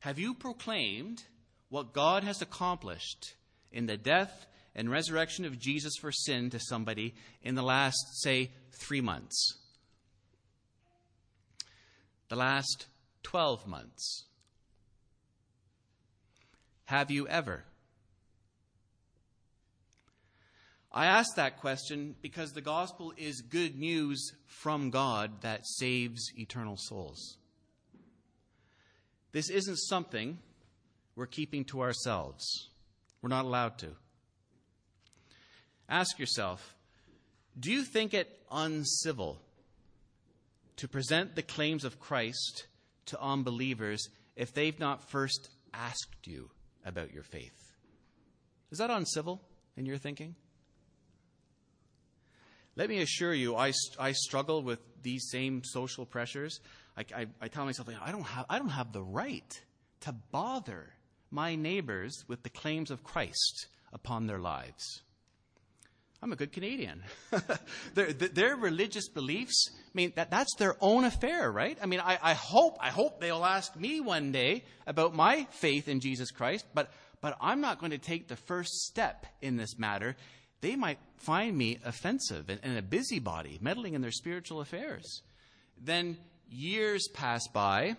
Have 0.00 0.18
you 0.18 0.34
proclaimed 0.34 1.22
what 1.70 1.92
God 1.92 2.24
has 2.24 2.42
accomplished 2.42 3.34
in 3.72 3.86
the 3.86 3.96
death 3.96 4.46
and 4.74 4.90
resurrection 4.90 5.44
of 5.44 5.58
Jesus 5.58 5.96
for 6.00 6.12
sin 6.12 6.50
to 6.50 6.60
somebody 6.60 7.14
in 7.42 7.54
the 7.54 7.62
last, 7.62 8.22
say, 8.22 8.50
three 8.72 9.00
months? 9.00 9.58
the 12.28 12.36
last 12.36 12.86
12 13.22 13.66
months? 13.66 14.24
Have 16.86 17.10
you 17.10 17.26
ever? 17.28 17.64
I 20.92 21.06
ask 21.06 21.34
that 21.34 21.58
question 21.60 22.14
because 22.22 22.52
the 22.52 22.60
gospel 22.60 23.12
is 23.16 23.40
good 23.40 23.76
news 23.76 24.32
from 24.46 24.90
God 24.90 25.40
that 25.40 25.66
saves 25.66 26.32
eternal 26.38 26.76
souls. 26.78 27.36
This 29.32 29.50
isn't 29.50 29.76
something 29.76 30.38
we're 31.16 31.26
keeping 31.26 31.64
to 31.66 31.80
ourselves. 31.80 32.68
We're 33.20 33.30
not 33.30 33.44
allowed 33.44 33.78
to. 33.78 33.88
Ask 35.88 36.18
yourself 36.18 36.76
do 37.58 37.70
you 37.70 37.82
think 37.84 38.14
it 38.14 38.28
uncivil 38.50 39.40
to 40.76 40.88
present 40.88 41.36
the 41.36 41.42
claims 41.42 41.84
of 41.84 42.00
Christ 42.00 42.66
to 43.06 43.20
unbelievers 43.20 44.08
if 44.34 44.52
they've 44.52 44.78
not 44.78 45.08
first 45.08 45.48
asked 45.72 46.26
you 46.26 46.50
about 46.84 47.12
your 47.12 47.22
faith. 47.22 47.72
Is 48.70 48.78
that 48.78 48.90
uncivil 48.90 49.40
in 49.76 49.86
your 49.86 49.98
thinking? 49.98 50.34
Let 52.76 52.88
me 52.88 53.00
assure 53.00 53.32
you, 53.32 53.56
I, 53.56 53.72
I 53.98 54.12
struggle 54.12 54.62
with 54.62 54.80
these 55.02 55.28
same 55.30 55.62
social 55.64 56.04
pressures. 56.04 56.60
I, 56.96 57.04
I, 57.14 57.26
I 57.40 57.48
tell 57.48 57.64
myself, 57.64 57.88
I 58.02 58.10
don't, 58.10 58.22
have, 58.22 58.46
I 58.50 58.58
don't 58.58 58.68
have 58.70 58.92
the 58.92 59.02
right 59.02 59.60
to 60.00 60.12
bother 60.12 60.94
my 61.30 61.54
neighbors 61.54 62.24
with 62.26 62.42
the 62.42 62.50
claims 62.50 62.90
of 62.90 63.04
Christ 63.04 63.66
upon 63.92 64.26
their 64.26 64.40
lives. 64.40 65.02
I'm 66.24 66.32
a 66.32 66.36
good 66.36 66.52
Canadian. 66.52 67.02
their, 67.94 68.14
their, 68.14 68.56
religious 68.56 69.10
beliefs, 69.10 69.68
I 69.70 69.90
mean, 69.92 70.14
that, 70.16 70.30
that's 70.30 70.54
their 70.54 70.74
own 70.80 71.04
affair, 71.04 71.52
right? 71.52 71.76
I 71.82 71.84
mean, 71.84 72.00
I, 72.00 72.18
I, 72.22 72.32
hope, 72.32 72.78
I 72.80 72.88
hope 72.88 73.20
they'll 73.20 73.44
ask 73.44 73.76
me 73.76 74.00
one 74.00 74.32
day 74.32 74.64
about 74.86 75.14
my 75.14 75.46
faith 75.50 75.86
in 75.86 76.00
Jesus 76.00 76.30
Christ, 76.30 76.64
but, 76.72 76.90
but 77.20 77.36
I'm 77.42 77.60
not 77.60 77.78
going 77.78 77.90
to 77.90 77.98
take 77.98 78.28
the 78.28 78.36
first 78.36 78.72
step 78.86 79.26
in 79.42 79.58
this 79.58 79.78
matter. 79.78 80.16
They 80.62 80.76
might 80.76 80.98
find 81.18 81.58
me 81.58 81.78
offensive 81.84 82.48
and, 82.48 82.58
and 82.62 82.78
a 82.78 82.82
busybody, 82.82 83.58
meddling 83.60 83.92
in 83.92 84.00
their 84.00 84.10
spiritual 84.10 84.62
affairs. 84.62 85.20
Then 85.78 86.16
years 86.48 87.06
pass 87.12 87.46
by. 87.48 87.96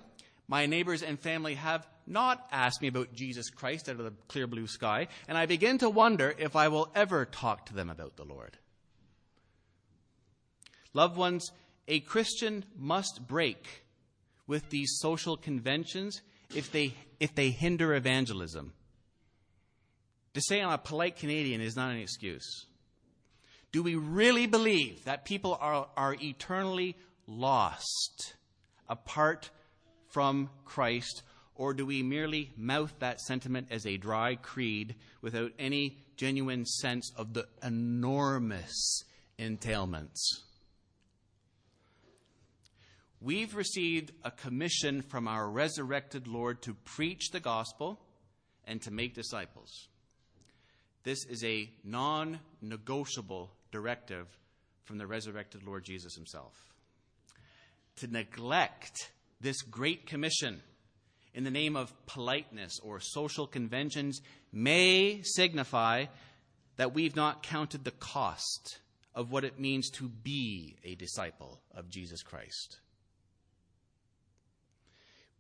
My 0.47 0.65
neighbors 0.65 1.01
and 1.01 1.19
family 1.19 1.55
have 1.55 1.87
not 2.07 2.47
asked 2.51 2.81
me 2.81 2.87
about 2.87 3.13
Jesus 3.13 3.49
Christ 3.49 3.89
out 3.89 3.99
of 3.99 4.05
the 4.05 4.13
clear 4.27 4.47
blue 4.47 4.67
sky, 4.67 5.07
and 5.27 5.37
I 5.37 5.45
begin 5.47 5.79
to 5.79 5.89
wonder 5.89 6.35
if 6.37 6.55
I 6.55 6.67
will 6.67 6.91
ever 6.93 7.25
talk 7.25 7.65
to 7.67 7.73
them 7.73 7.89
about 7.89 8.15
the 8.15 8.25
Lord. 8.25 8.57
Loved 10.93 11.17
ones, 11.17 11.51
a 11.87 11.99
Christian 11.99 12.63
must 12.77 13.27
break 13.27 13.83
with 14.47 14.69
these 14.69 14.97
social 14.99 15.35
conventions 15.35 16.21
if 16.53 16.71
they, 16.71 16.93
if 17.19 17.33
they 17.33 17.49
hinder 17.49 17.93
evangelism. 17.93 18.73
To 20.35 20.41
say 20.41 20.61
I'm 20.61 20.69
a 20.69 20.77
polite 20.77 21.15
Canadian 21.15 21.61
is 21.61 21.75
not 21.75 21.91
an 21.91 21.97
excuse. 21.97 22.65
Do 23.71 23.81
we 23.81 23.95
really 23.95 24.45
believe 24.45 25.03
that 25.05 25.25
people 25.25 25.57
are, 25.59 25.87
are 25.97 26.15
eternally 26.21 26.95
lost 27.27 28.35
apart 28.87 29.49
from 30.15 30.49
Christ 30.63 31.23
or 31.55 31.73
do 31.73 31.85
we 31.85 32.01
merely 32.01 32.49
mouth 32.55 32.93
that 32.99 33.19
sentiment 33.19 33.67
as 33.69 33.85
a 33.85 33.97
dry 33.97 34.35
creed 34.35 34.95
without 35.21 35.51
any 35.59 35.97
genuine 36.15 36.65
sense 36.65 37.11
of 37.17 37.33
the 37.33 37.45
enormous 37.61 39.03
entailments? 39.37 40.21
We've 43.19 43.55
received 43.55 44.13
a 44.23 44.31
commission 44.31 45.01
from 45.01 45.27
our 45.27 45.49
resurrected 45.49 46.27
Lord 46.27 46.61
to 46.61 46.75
preach 46.85 47.31
the 47.31 47.41
gospel 47.41 47.99
and 48.63 48.81
to 48.83 48.91
make 48.91 49.15
disciples. 49.15 49.89
This 51.03 51.25
is 51.25 51.43
a 51.43 51.69
non 51.83 52.39
negotiable 52.61 53.51
directive 53.73 54.27
from 54.85 54.97
the 54.97 55.07
resurrected 55.07 55.63
Lord 55.63 55.83
Jesus 55.83 56.15
himself. 56.15 56.53
To 57.97 58.07
neglect 58.07 59.11
this 59.41 59.61
great 59.61 60.05
commission 60.05 60.61
in 61.33 61.43
the 61.43 61.51
name 61.51 61.75
of 61.75 61.93
politeness 62.05 62.79
or 62.81 62.99
social 62.99 63.45
conventions 63.45 64.21
may 64.51 65.21
signify 65.21 66.05
that 66.77 66.93
we've 66.93 67.15
not 67.15 67.43
counted 67.43 67.83
the 67.83 67.91
cost 67.91 68.79
of 69.13 69.31
what 69.31 69.43
it 69.43 69.59
means 69.59 69.89
to 69.89 70.09
be 70.09 70.77
a 70.83 70.95
disciple 70.95 71.61
of 71.73 71.89
Jesus 71.89 72.21
Christ. 72.21 72.79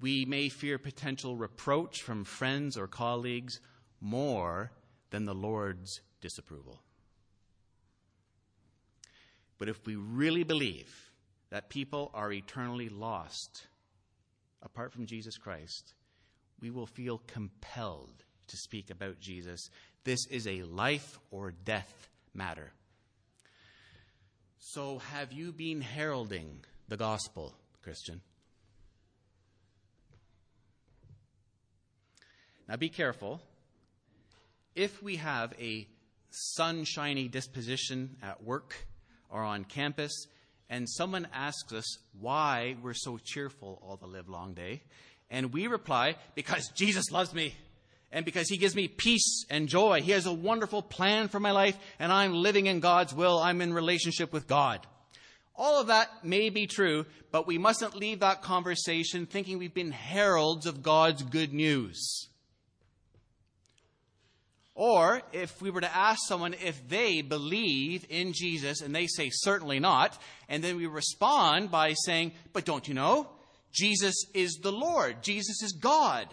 We 0.01 0.25
may 0.25 0.49
fear 0.49 0.77
potential 0.77 1.35
reproach 1.35 2.01
from 2.01 2.25
friends 2.25 2.77
or 2.77 2.87
colleagues 2.87 3.59
more 4.01 4.71
than 5.09 5.25
the 5.25 5.33
Lord's 5.33 6.01
disapproval. 6.21 6.81
But 9.57 9.69
if 9.69 9.85
we 9.85 9.95
really 9.95 10.43
believe 10.43 10.93
that 11.49 11.69
people 11.69 12.11
are 12.13 12.31
eternally 12.31 12.89
lost, 12.89 13.67
apart 14.65 14.91
from 14.91 15.05
Jesus 15.05 15.37
Christ, 15.37 15.93
we 16.59 16.71
will 16.71 16.87
feel 16.87 17.21
compelled 17.27 18.23
to 18.47 18.57
speak 18.57 18.89
about 18.89 19.19
Jesus. 19.19 19.69
This 20.03 20.25
is 20.29 20.47
a 20.47 20.63
life 20.63 21.19
or 21.31 21.51
death 21.51 22.09
matter. 22.33 22.71
So, 24.57 24.97
have 24.97 25.31
you 25.31 25.51
been 25.51 25.81
heralding 25.81 26.65
the 26.87 26.97
gospel, 26.97 27.53
Christian? 27.83 28.21
Now, 32.67 32.75
be 32.75 32.89
careful. 32.89 33.41
If 34.73 35.01
we 35.03 35.17
have 35.17 35.53
a 35.59 35.87
sunshiny 36.31 37.27
disposition 37.27 38.17
at 38.23 38.43
work 38.43 38.75
or 39.29 39.43
on 39.43 39.63
campus, 39.63 40.27
and 40.69 40.89
someone 40.89 41.27
asks 41.33 41.73
us 41.73 41.97
why 42.19 42.75
we're 42.81 42.93
so 42.93 43.17
cheerful 43.17 43.81
all 43.83 43.97
the 43.97 44.07
live 44.07 44.29
long 44.29 44.53
day, 44.53 44.81
and 45.29 45.53
we 45.53 45.67
reply, 45.67 46.15
because 46.35 46.69
Jesus 46.69 47.11
loves 47.11 47.33
me 47.33 47.55
and 48.11 48.25
because 48.25 48.47
he 48.47 48.57
gives 48.57 48.75
me 48.75 48.87
peace 48.87 49.45
and 49.49 49.67
joy. 49.67 50.01
He 50.01 50.11
has 50.11 50.25
a 50.25 50.33
wonderful 50.33 50.81
plan 50.81 51.27
for 51.27 51.39
my 51.39 51.51
life 51.51 51.77
and 51.99 52.11
I'm 52.11 52.33
living 52.33 52.67
in 52.67 52.79
God's 52.79 53.13
will. 53.13 53.39
I'm 53.39 53.61
in 53.61 53.73
relationship 53.73 54.31
with 54.31 54.47
God. 54.47 54.85
All 55.55 55.79
of 55.81 55.87
that 55.87 56.23
may 56.23 56.49
be 56.49 56.67
true, 56.67 57.05
but 57.31 57.47
we 57.47 57.57
mustn't 57.57 57.95
leave 57.95 58.19
that 58.19 58.41
conversation 58.41 59.25
thinking 59.25 59.57
we've 59.57 59.73
been 59.73 59.91
heralds 59.91 60.65
of 60.65 60.83
God's 60.83 61.23
good 61.23 61.53
news. 61.53 62.29
Or 64.75 65.21
if 65.31 65.61
we 65.61 65.71
were 65.71 65.81
to 65.81 65.95
ask 65.95 66.19
someone 66.27 66.53
if 66.53 66.87
they 66.89 67.21
believe 67.21 68.05
in 68.09 68.33
Jesus 68.33 68.81
and 68.81 68.93
they 68.93 69.07
say 69.07 69.29
certainly 69.31 69.79
not, 69.79 70.21
and 70.49 70.61
then 70.61 70.75
we 70.75 70.85
respond 70.85 71.71
by 71.71 71.93
saying, 71.93 72.33
but 72.51 72.65
don't 72.65 72.87
you 72.87 72.93
know? 72.93 73.29
Jesus 73.71 74.15
is 74.33 74.59
the 74.61 74.73
Lord. 74.73 75.23
Jesus 75.23 75.63
is 75.63 75.71
God. 75.71 76.27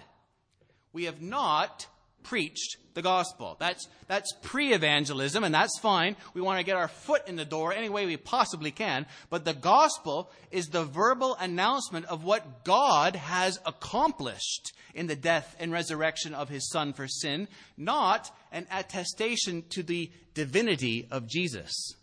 We 0.93 1.05
have 1.05 1.23
not 1.23 1.87
preached 2.23 2.77
the 2.95 3.03
gospel. 3.03 3.57
That's, 3.59 3.89
that's 4.07 4.33
pre 4.43 4.73
evangelism, 4.73 5.45
and 5.45 5.55
that's 5.55 5.79
fine. 5.79 6.17
We 6.35 6.41
want 6.41 6.59
to 6.59 6.65
get 6.65 6.77
our 6.77 6.89
foot 6.89 7.29
in 7.29 7.37
the 7.37 7.45
door 7.45 7.73
any 7.73 7.89
way 7.89 8.07
we 8.07 8.17
possibly 8.17 8.71
can. 8.71 9.07
But 9.31 9.45
the 9.45 9.55
gospel 9.55 10.31
is 10.51 10.69
the 10.69 10.85
verbal 10.85 11.37
announcement 11.41 12.07
of 12.07 12.25
what 12.25 12.65
God 12.65 13.17
has 13.17 13.59
accomplished 13.65 14.73
in 14.95 15.07
the 15.07 15.17
death 15.17 15.57
and 15.59 15.73
resurrection 15.73 16.35
of 16.35 16.49
his 16.49 16.69
Son 16.71 16.93
for 16.93 17.09
sin, 17.09 17.49
not 17.77 18.31
an 18.51 18.67
attestation 18.71 19.65
to 19.71 19.83
the 19.83 20.11
divinity 20.35 21.09
of 21.11 21.27
Jesus. 21.27 21.95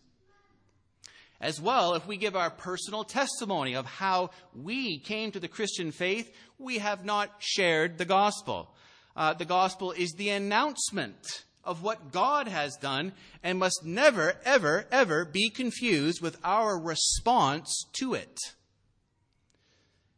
As 1.41 1.61
well, 1.61 1.93
if 1.93 2.05
we 2.05 2.17
give 2.17 2.35
our 2.35 2.49
personal 2.49 3.05
testimony 3.05 3.73
of 3.73 3.85
how 3.85 4.31
we 4.53 4.99
came 4.99 5.31
to 5.31 5.39
the 5.39 5.47
Christian 5.47 5.91
faith, 5.91 6.35
we 6.57 6.79
have 6.79 7.05
not 7.05 7.33
shared 7.39 7.97
the 7.97 8.05
gospel 8.05 8.73
uh, 9.19 9.33
the 9.33 9.45
gospel 9.45 9.91
is 9.91 10.13
the 10.13 10.29
announcement 10.29 11.43
of 11.65 11.83
what 11.83 12.13
God 12.13 12.47
has 12.47 12.77
done 12.77 13.11
and 13.43 13.59
must 13.59 13.83
never, 13.83 14.35
ever, 14.45 14.85
ever 14.91 15.25
be 15.25 15.49
confused 15.49 16.21
with 16.21 16.37
our 16.41 16.79
response 16.79 17.85
to 17.99 18.13
it. 18.13 18.39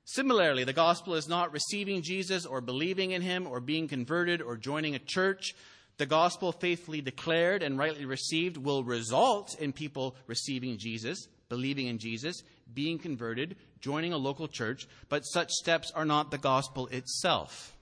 Similarly, 0.05 0.65
the 0.65 0.72
gospel 0.72 1.15
is 1.15 1.27
not 1.27 1.51
receiving 1.51 2.03
Jesus 2.03 2.46
or 2.46 2.62
believing 2.62 3.10
in 3.10 3.24
him 3.24 3.48
or 3.48 3.60
being 3.60 3.88
converted 3.88 4.39
or 4.39 4.55
joining 4.55 4.93
a 4.93 5.00
church. 5.00 5.55
The 5.98 6.05
gospel 6.05 6.51
faithfully 6.51 7.01
declared 7.01 7.63
and 7.63 7.79
rightly 7.79 8.05
received 8.05 8.58
will 8.58 8.84
result 8.84 9.60
in 9.60 9.74
people 9.74 10.15
receiving 10.27 10.77
Jesus, 10.77 11.27
believing 11.50 11.88
in 11.88 11.98
Jesus, 11.98 12.43
being 12.72 13.00
converted, 13.00 13.55
joining 13.79 14.13
a 14.13 14.17
local 14.17 14.48
church, 14.48 14.88
but 15.10 15.22
such 15.22 15.50
steps 15.50 15.91
are 15.96 16.05
not 16.05 16.29
the 16.29 16.38
gospel 16.38 16.86
itself. 16.88 17.75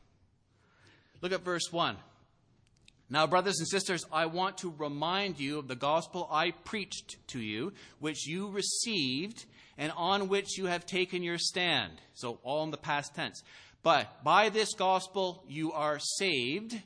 Look 1.22 1.32
at 1.32 1.44
verse 1.44 1.72
1. 1.72 1.98
Now, 3.10 3.26
brothers 3.26 3.58
and 3.60 3.68
sisters, 3.68 4.06
I 4.12 4.28
want 4.28 4.60
to 4.60 4.74
remind 4.78 5.40
you 5.40 5.58
of 5.58 5.68
the 5.68 5.76
gospel 5.76 6.28
I 6.32 6.52
preached 6.52 7.18
to 7.30 7.40
you, 7.40 7.74
which 8.00 8.28
you 8.28 8.50
received 8.50 9.46
and 9.78 9.92
on 9.96 10.28
which 10.28 10.58
you 10.58 10.68
have 10.68 10.86
taken 10.86 11.24
your 11.24 11.40
stand. 11.40 11.94
So, 12.14 12.40
all 12.44 12.64
in 12.64 12.72
the 12.72 12.78
past 12.78 13.16
tense. 13.16 13.42
But 13.82 14.24
by 14.24 14.50
this 14.50 14.74
gospel 14.74 15.44
you 15.48 15.72
are 15.72 16.00
saved 16.00 16.80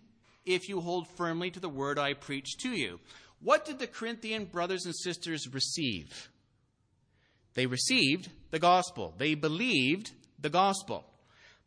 if 0.46 0.70
you 0.70 0.80
hold 0.80 1.08
firmly 1.18 1.50
to 1.52 1.60
the 1.60 1.70
word 1.70 1.98
I 1.98 2.14
preached 2.14 2.60
to 2.62 2.70
you. 2.70 3.00
What 3.42 3.66
did 3.66 3.80
the 3.80 3.88
Corinthian 3.88 4.46
brothers 4.46 4.86
and 4.86 4.96
sisters 4.96 5.48
receive? 5.52 6.30
They 7.56 7.66
received 7.66 8.30
the 8.52 8.60
gospel, 8.60 9.14
they 9.18 9.36
believed 9.36 10.12
the 10.40 10.50
gospel. 10.50 11.06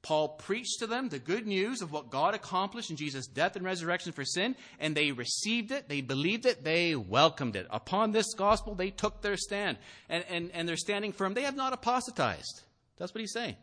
Paul 0.06 0.28
preached 0.28 0.78
to 0.78 0.86
them 0.86 1.08
the 1.08 1.18
good 1.18 1.48
news 1.48 1.82
of 1.82 1.90
what 1.90 2.10
God 2.10 2.32
accomplished 2.36 2.90
in 2.90 2.96
Jesus' 2.96 3.26
death 3.26 3.56
and 3.56 3.64
resurrection 3.64 4.12
for 4.12 4.24
sin, 4.24 4.54
and 4.78 4.94
they 4.94 5.10
received 5.10 5.72
it, 5.72 5.88
they 5.88 6.00
believed 6.00 6.46
it, 6.46 6.62
they 6.62 6.94
welcomed 6.94 7.56
it. 7.56 7.66
Upon 7.70 8.12
this 8.12 8.32
gospel, 8.34 8.76
they 8.76 8.90
took 8.90 9.20
their 9.20 9.36
stand, 9.36 9.78
and, 10.08 10.24
and, 10.30 10.52
and 10.54 10.68
they're 10.68 10.76
standing 10.76 11.10
firm. 11.10 11.34
They 11.34 11.42
have 11.42 11.56
not 11.56 11.72
apostatized. 11.72 12.62
That's 12.98 13.12
what 13.12 13.20
he's 13.20 13.32
saying. 13.32 13.56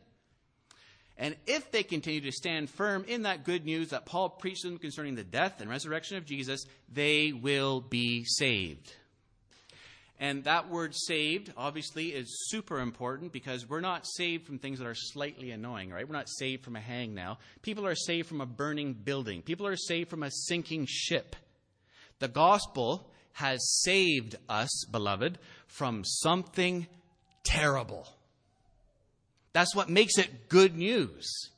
And 1.18 1.38
if 1.48 1.72
they 1.72 1.82
continue 1.82 2.20
to 2.20 2.32
stand 2.34 2.70
firm 2.70 3.06
in 3.08 3.22
that 3.22 3.46
good 3.46 3.64
news 3.64 3.92
that 3.92 4.06
Paul 4.06 4.30
preached 4.30 4.64
to 4.64 4.70
them 4.70 4.80
concerning 4.80 5.16
the 5.16 5.24
death 5.24 5.62
and 5.62 5.70
resurrection 5.70 6.18
of 6.18 6.26
Jesus, 6.26 6.66
they 6.92 7.32
will 7.32 7.80
be 7.80 8.26
saved. 8.26 8.94
And 10.20 10.43
that 10.43 10.70
word 10.70 10.96
saved, 10.96 11.51
obviously, 11.58 12.10
is 12.10 12.48
super 12.50 12.79
important 12.79 13.34
because 13.34 13.67
we're 13.67 13.82
not 13.82 14.05
saved 14.05 14.46
from 14.46 14.60
things 14.60 14.79
that 14.79 14.88
are 14.88 14.96
slightly 14.96 15.51
annoying, 15.51 15.91
right? 15.91 16.08
We're 16.08 16.15
not 16.15 16.29
saved 16.29 16.63
from 16.63 16.75
a 16.75 16.79
hang 16.79 17.13
now. 17.13 17.39
People 17.62 17.86
are 17.86 17.96
saved 17.96 18.27
from 18.29 18.39
a 18.39 18.46
burning 18.46 18.93
building, 18.93 19.41
people 19.41 19.67
are 19.67 19.75
saved 19.75 20.10
from 20.10 20.24
a 20.24 20.32
sinking 20.32 20.86
ship. 20.88 21.36
The 22.20 22.27
gospel 22.27 23.10
has 23.34 23.82
saved 23.82 24.36
us, 24.48 24.86
beloved, 24.86 25.39
from 25.67 26.03
something 26.05 26.88
terrible. 27.43 28.08
That's 29.51 29.75
what 29.75 29.89
makes 29.89 30.17
it 30.17 30.48
good 30.48 30.75
news. 30.75 31.50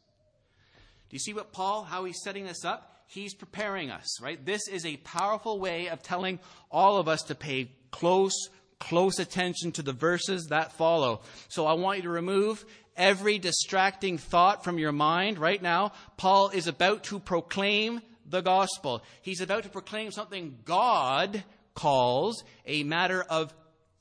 Do 1.10 1.16
you 1.16 1.20
see 1.20 1.34
what 1.34 1.52
Paul, 1.52 1.84
how 1.84 2.06
he's 2.06 2.22
setting 2.24 2.46
this 2.46 2.66
up? 2.66 2.95
He's 3.16 3.34
preparing 3.34 3.92
us, 3.92 4.22
right? 4.22 4.46
This 4.46 4.68
is 4.68 4.86
a 4.86 4.98
powerful 4.98 5.58
way 5.58 5.88
of 5.88 6.04
telling 6.04 6.40
all 6.70 6.98
of 6.98 7.08
us 7.08 7.22
to 7.24 7.36
pay 7.36 7.72
close, 7.90 8.50
close 8.78 9.20
attention 9.20 9.72
to 9.72 9.82
the 9.82 9.94
verses 9.94 10.48
that 10.50 10.74
follow. 10.74 11.22
So 11.48 11.66
I 11.66 11.74
want 11.74 12.00
you 12.00 12.04
to 12.04 12.10
remove 12.10 12.66
every 12.98 13.40
distracting 13.40 14.18
thought 14.18 14.66
from 14.66 14.80
your 14.80 14.92
mind 14.92 15.40
right 15.40 15.62
now. 15.62 15.94
Paul 16.18 16.50
is 16.50 16.68
about 16.68 17.06
to 17.06 17.20
proclaim 17.20 18.02
the 18.26 18.42
gospel. 18.42 19.02
He's 19.22 19.40
about 19.40 19.64
to 19.64 19.70
proclaim 19.70 20.12
something 20.12 20.58
God 20.66 21.42
calls 21.74 22.44
a 22.66 22.84
matter 22.84 23.24
of 23.24 23.54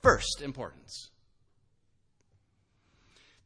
first 0.03 0.43
importance. 0.43 1.11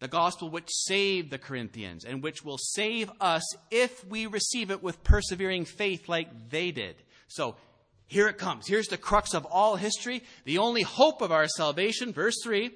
The 0.00 0.08
gospel 0.08 0.48
which 0.48 0.70
saved 0.70 1.30
the 1.30 1.38
Corinthians 1.38 2.04
and 2.04 2.22
which 2.22 2.44
will 2.44 2.58
save 2.58 3.10
us 3.20 3.42
if 3.70 4.06
we 4.06 4.26
receive 4.26 4.70
it 4.70 4.82
with 4.82 5.02
persevering 5.02 5.64
faith 5.64 6.08
like 6.08 6.50
they 6.50 6.70
did. 6.70 6.96
So 7.26 7.56
here 8.06 8.28
it 8.28 8.38
comes. 8.38 8.66
Here's 8.66 8.88
the 8.88 8.96
crux 8.96 9.34
of 9.34 9.44
all 9.44 9.76
history, 9.76 10.22
the 10.44 10.58
only 10.58 10.82
hope 10.82 11.20
of 11.20 11.32
our 11.32 11.46
salvation. 11.46 12.12
Verse 12.12 12.36
3 12.42 12.70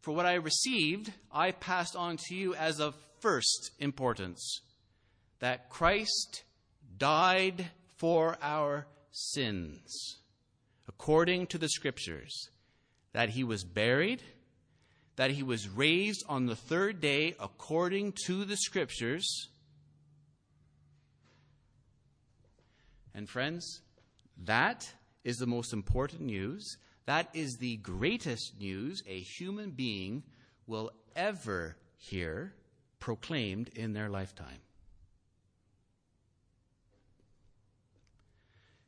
For 0.00 0.14
what 0.14 0.26
I 0.26 0.34
received, 0.34 1.12
I 1.30 1.52
passed 1.52 1.94
on 1.94 2.16
to 2.28 2.34
you 2.34 2.54
as 2.54 2.80
of 2.80 2.96
first 3.20 3.70
importance 3.78 4.60
that 5.38 5.68
Christ 5.68 6.42
died 6.98 7.66
for 7.96 8.36
our 8.42 8.86
sins, 9.12 10.18
according 10.88 11.46
to 11.48 11.58
the 11.58 11.68
Scriptures, 11.68 12.50
that 13.12 13.30
he 13.30 13.44
was 13.44 13.62
buried, 13.62 14.22
that 15.16 15.30
he 15.30 15.42
was 15.42 15.68
raised 15.68 16.24
on 16.28 16.46
the 16.46 16.56
third 16.56 17.00
day, 17.00 17.34
according 17.38 18.14
to 18.26 18.44
the 18.44 18.56
Scriptures. 18.56 19.48
And 23.14 23.28
friends, 23.28 23.82
that 24.44 24.90
is 25.24 25.36
the 25.36 25.46
most 25.46 25.72
important 25.72 26.22
news. 26.22 26.76
That 27.06 27.28
is 27.34 27.56
the 27.56 27.76
greatest 27.78 28.58
news 28.58 29.02
a 29.06 29.20
human 29.20 29.70
being 29.70 30.22
will 30.66 30.90
ever 31.14 31.76
hear 31.98 32.54
proclaimed 33.00 33.68
in 33.74 33.92
their 33.92 34.08
lifetime. 34.08 34.60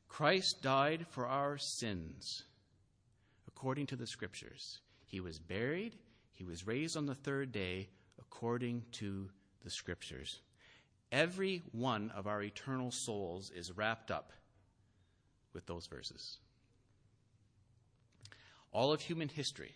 Christ 0.09 0.63
died 0.63 1.07
for 1.11 1.27
our 1.27 1.59
sins 1.59 2.45
according 3.49 3.87
to 3.87 3.97
the 3.97 4.07
Scriptures. 4.07 4.79
He 5.07 5.21
was 5.21 5.39
buried, 5.39 5.97
he 6.45 6.51
was 6.51 6.67
raised 6.67 6.97
on 6.97 7.07
the 7.07 7.15
third 7.15 7.53
day 7.53 7.89
according 8.19 8.83
to 8.93 9.31
the 9.65 9.71
Scriptures. 9.71 10.41
Every 11.11 11.63
one 11.73 12.13
of 12.15 12.27
our 12.27 12.43
eternal 12.43 12.91
souls 12.93 13.51
is 13.55 13.73
wrapped 13.75 14.11
up 14.11 14.31
with 15.55 15.65
those 15.65 15.87
verses. 15.87 16.37
All 18.73 18.93
of 18.93 19.01
human 19.01 19.29
history, 19.29 19.75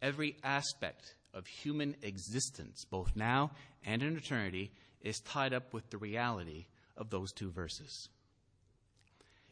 every 0.00 0.36
aspect 0.44 1.16
of 1.32 1.46
human 1.46 1.96
existence, 2.02 2.84
both 2.88 3.16
now 3.16 3.50
and 3.84 4.04
in 4.04 4.16
eternity, 4.16 4.70
is 5.00 5.18
tied 5.20 5.52
up 5.52 5.72
with 5.72 5.90
the 5.90 5.98
reality 5.98 6.66
of 6.96 7.10
those 7.10 7.32
two 7.32 7.50
verses. 7.50 8.08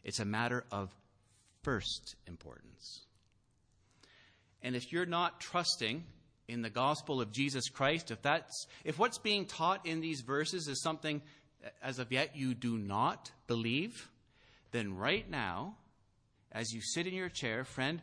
It's 0.05 0.21
a 0.21 0.25
matter 0.25 0.65
of 0.71 0.95
first 1.63 2.15
importance. 2.29 3.01
And 4.63 4.77
if 4.77 4.93
you're 4.93 5.07
not 5.07 5.41
trusting 5.41 6.05
in 6.49 6.63
the 6.63 6.71
gospel 6.71 7.21
of 7.21 7.33
Jesus 7.33 7.69
Christ, 7.69 8.11
if 8.11 8.23
that's 8.23 8.67
if 8.85 8.99
what's 8.99 9.19
being 9.19 9.47
taught 9.47 9.87
in 9.87 10.01
these 10.01 10.21
verses 10.21 10.69
is 10.69 10.83
something 10.83 11.23
as 11.83 11.99
of 11.99 12.13
yet 12.13 12.37
you 12.37 12.55
do 12.55 12.77
not 12.79 13.31
believe, 13.47 14.11
then 14.73 14.97
right 14.97 15.29
now, 15.31 15.77
as 16.51 16.73
you 16.73 16.81
sit 16.81 17.07
in 17.07 17.15
your 17.15 17.29
chair, 17.29 17.65
friend, 17.65 18.03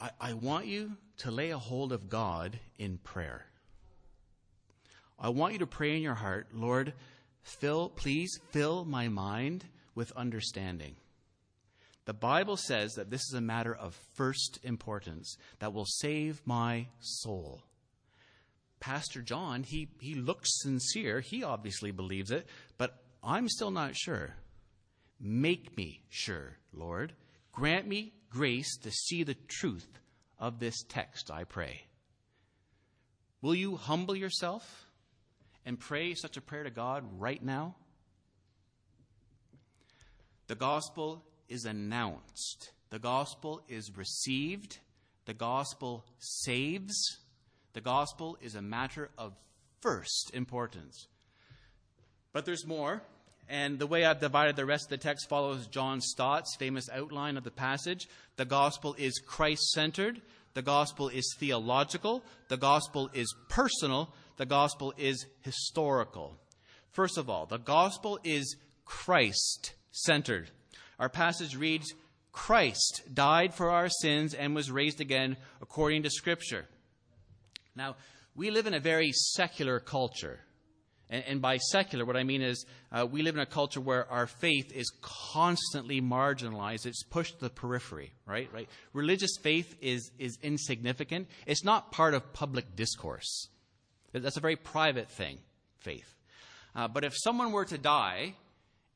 I, 0.00 0.10
I 0.20 0.32
want 0.34 0.66
you 0.66 0.96
to 1.18 1.30
lay 1.30 1.50
a 1.50 1.58
hold 1.58 1.92
of 1.92 2.08
God 2.08 2.58
in 2.78 2.98
prayer. 2.98 3.46
I 5.18 5.28
want 5.28 5.52
you 5.52 5.58
to 5.60 5.66
pray 5.66 5.96
in 5.96 6.02
your 6.02 6.14
heart, 6.14 6.48
Lord, 6.54 6.94
fill, 7.42 7.90
please 7.90 8.40
fill 8.50 8.84
my 8.84 9.08
mind 9.08 9.64
with 9.94 10.12
understanding. 10.12 10.96
The 12.06 12.14
Bible 12.14 12.56
says 12.56 12.94
that 12.94 13.10
this 13.10 13.20
is 13.28 13.34
a 13.34 13.40
matter 13.40 13.74
of 13.74 13.98
first 14.14 14.58
importance 14.62 15.36
that 15.58 15.72
will 15.72 15.86
save 15.86 16.42
my 16.44 16.88
soul. 17.00 17.62
Pastor 18.80 19.20
John, 19.20 19.62
he, 19.62 19.88
he 20.00 20.14
looks 20.14 20.48
sincere. 20.62 21.20
He 21.20 21.44
obviously 21.44 21.90
believes 21.90 22.30
it, 22.30 22.46
but 22.78 23.02
I'm 23.22 23.48
still 23.48 23.70
not 23.70 23.94
sure. 23.94 24.34
Make 25.20 25.76
me 25.76 26.00
sure, 26.08 26.56
Lord. 26.72 27.12
Grant 27.52 27.86
me 27.86 28.14
grace 28.30 28.78
to 28.78 28.90
see 28.90 29.22
the 29.22 29.36
truth 29.48 29.86
of 30.38 30.58
this 30.58 30.82
text, 30.88 31.30
I 31.30 31.44
pray. 31.44 31.82
Will 33.42 33.54
you 33.54 33.76
humble 33.76 34.16
yourself 34.16 34.86
and 35.66 35.78
pray 35.78 36.14
such 36.14 36.38
a 36.38 36.40
prayer 36.40 36.64
to 36.64 36.70
God 36.70 37.04
right 37.18 37.42
now? 37.42 37.74
The 40.46 40.54
gospel 40.54 41.22
is 41.50 41.66
announced, 41.66 42.70
the 42.88 42.98
gospel 42.98 43.60
is 43.68 43.96
received, 43.96 44.78
the 45.26 45.34
gospel 45.34 46.06
saves, 46.18 47.18
the 47.74 47.80
gospel 47.82 48.38
is 48.40 48.54
a 48.54 48.62
matter 48.62 49.10
of 49.18 49.34
first 49.80 50.30
importance. 50.32 51.08
But 52.32 52.46
there's 52.46 52.66
more. 52.66 53.02
And 53.48 53.80
the 53.80 53.86
way 53.86 54.04
I've 54.04 54.20
divided 54.20 54.54
the 54.54 54.64
rest 54.64 54.84
of 54.84 54.90
the 54.90 54.96
text 54.98 55.28
follows 55.28 55.66
John 55.66 56.00
Stott's 56.00 56.54
famous 56.56 56.88
outline 56.88 57.36
of 57.36 57.42
the 57.42 57.50
passage. 57.50 58.08
The 58.36 58.44
gospel 58.44 58.94
is 58.96 59.20
Christ 59.26 59.70
centered. 59.70 60.22
The 60.54 60.62
gospel 60.62 61.08
is 61.08 61.34
theological. 61.38 62.22
The 62.48 62.56
gospel 62.56 63.10
is 63.12 63.34
personal. 63.48 64.14
The 64.36 64.46
gospel 64.46 64.94
is 64.96 65.26
historical. 65.40 66.38
First 66.92 67.18
of 67.18 67.28
all, 67.28 67.46
the 67.46 67.58
gospel 67.58 68.20
is 68.22 68.56
Christ 68.84 69.74
centered. 69.90 70.50
Our 71.00 71.08
passage 71.08 71.56
reads 71.56 71.92
Christ 72.30 73.02
died 73.12 73.54
for 73.54 73.70
our 73.70 73.88
sins 73.88 74.34
and 74.34 74.54
was 74.54 74.70
raised 74.70 75.00
again 75.00 75.36
according 75.60 76.04
to 76.04 76.10
Scripture. 76.10 76.66
Now, 77.74 77.96
we 78.36 78.50
live 78.50 78.66
in 78.66 78.74
a 78.74 78.80
very 78.80 79.10
secular 79.12 79.80
culture. 79.80 80.38
And, 81.08 81.24
and 81.26 81.42
by 81.42 81.56
secular, 81.56 82.04
what 82.04 82.16
I 82.16 82.22
mean 82.22 82.42
is 82.42 82.66
uh, 82.92 83.06
we 83.10 83.22
live 83.22 83.34
in 83.34 83.40
a 83.40 83.46
culture 83.46 83.80
where 83.80 84.08
our 84.12 84.26
faith 84.26 84.72
is 84.72 84.92
constantly 85.00 86.02
marginalized. 86.02 86.86
It's 86.86 87.02
pushed 87.02 87.38
to 87.38 87.46
the 87.46 87.50
periphery, 87.50 88.12
right? 88.26 88.48
Right. 88.52 88.68
Religious 88.92 89.36
faith 89.42 89.74
is 89.80 90.12
is 90.18 90.38
insignificant. 90.42 91.28
It's 91.46 91.64
not 91.64 91.92
part 91.92 92.14
of 92.14 92.32
public 92.32 92.76
discourse. 92.76 93.48
That's 94.12 94.36
a 94.36 94.40
very 94.40 94.56
private 94.56 95.08
thing, 95.08 95.38
faith. 95.78 96.14
Uh, 96.76 96.88
but 96.88 97.04
if 97.04 97.14
someone 97.16 97.52
were 97.52 97.64
to 97.64 97.78
die, 97.78 98.34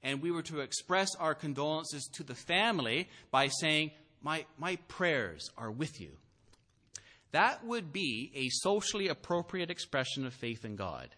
and 0.05 0.23
we 0.23 0.31
were 0.31 0.43
to 0.43 0.61
express 0.61 1.09
our 1.17 1.35
condolences 1.35 2.09
to 2.12 2.23
the 2.23 2.37
family 2.37 3.09
by 3.33 3.49
saying, 3.49 3.90
"My 4.23 4.47
my 4.57 4.77
prayers 4.87 5.51
are 5.57 5.73
with 5.73 6.01
you," 6.01 6.19
that 7.33 7.64
would 7.64 7.93
be 7.93 8.31
a 8.35 8.49
socially 8.51 9.09
appropriate 9.09 9.71
expression 9.71 10.25
of 10.25 10.33
faith 10.33 10.64
in 10.64 10.77
God. 10.77 11.17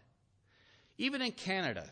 Even 0.97 1.21
in 1.21 1.33
Canada, 1.33 1.91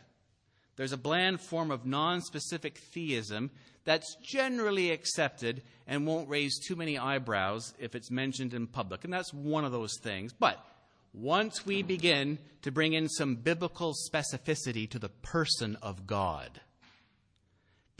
there's 0.77 0.93
a 0.93 0.97
bland 0.97 1.41
form 1.41 1.71
of 1.71 1.85
non 1.85 2.23
specific 2.23 2.79
theism 2.79 3.51
that's 3.85 4.17
generally 4.23 4.91
accepted 4.91 5.63
and 5.87 6.07
won't 6.07 6.29
raise 6.29 6.59
too 6.59 6.75
many 6.75 6.97
eyebrows 6.97 7.75
if 7.79 7.95
it's 7.95 8.11
mentioned 8.11 8.55
in 8.55 8.67
public. 8.67 9.05
And 9.05 9.13
that's 9.13 9.33
one 9.33 9.65
of 9.65 9.73
those 9.73 9.99
things. 10.01 10.33
But 10.33 10.65
once 11.13 11.65
we 11.67 11.83
begin 11.83 12.39
to 12.63 12.73
bring 12.73 12.95
in 12.95 13.09
some 13.09 13.37
biblical 13.37 13.95
specificity 14.11 14.89
to 14.91 14.99
the 14.99 15.11
person 15.11 15.77
of 15.83 16.07
God, 16.07 16.61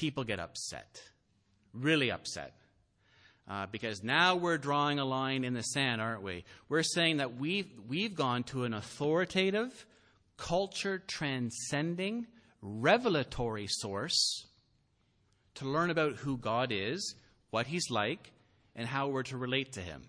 people 0.05 0.23
get 0.23 0.39
upset, 0.39 1.01
really 1.73 2.11
upset. 2.11 2.53
Uh, 3.49 3.65
because 3.73 4.05
now 4.05 4.37
we're 4.37 4.59
drawing 4.59 4.99
a 4.99 5.05
line 5.05 5.45
in 5.45 5.55
the 5.55 5.63
sand, 5.63 5.99
aren't 5.99 6.23
we? 6.23 6.45
We're 6.69 6.83
saying 6.83 7.17
that 7.19 7.39
we've, 7.39 7.71
we've 7.89 8.15
gone 8.15 8.43
to 8.45 8.65
an 8.65 8.75
authoritative, 8.75 9.87
culture 10.37 11.03
transcending, 11.07 12.27
revelatory 12.61 13.67
source 13.67 14.47
to 15.55 15.67
learn 15.67 15.89
about 15.89 16.17
who 16.17 16.37
God 16.37 16.71
is, 16.71 17.15
what 17.49 17.67
He's 17.67 17.89
like, 17.89 18.31
and 18.77 18.87
how 18.87 19.09
we're 19.09 19.23
to 19.23 19.39
relate 19.39 19.73
to 19.73 19.81
Him. 19.81 20.03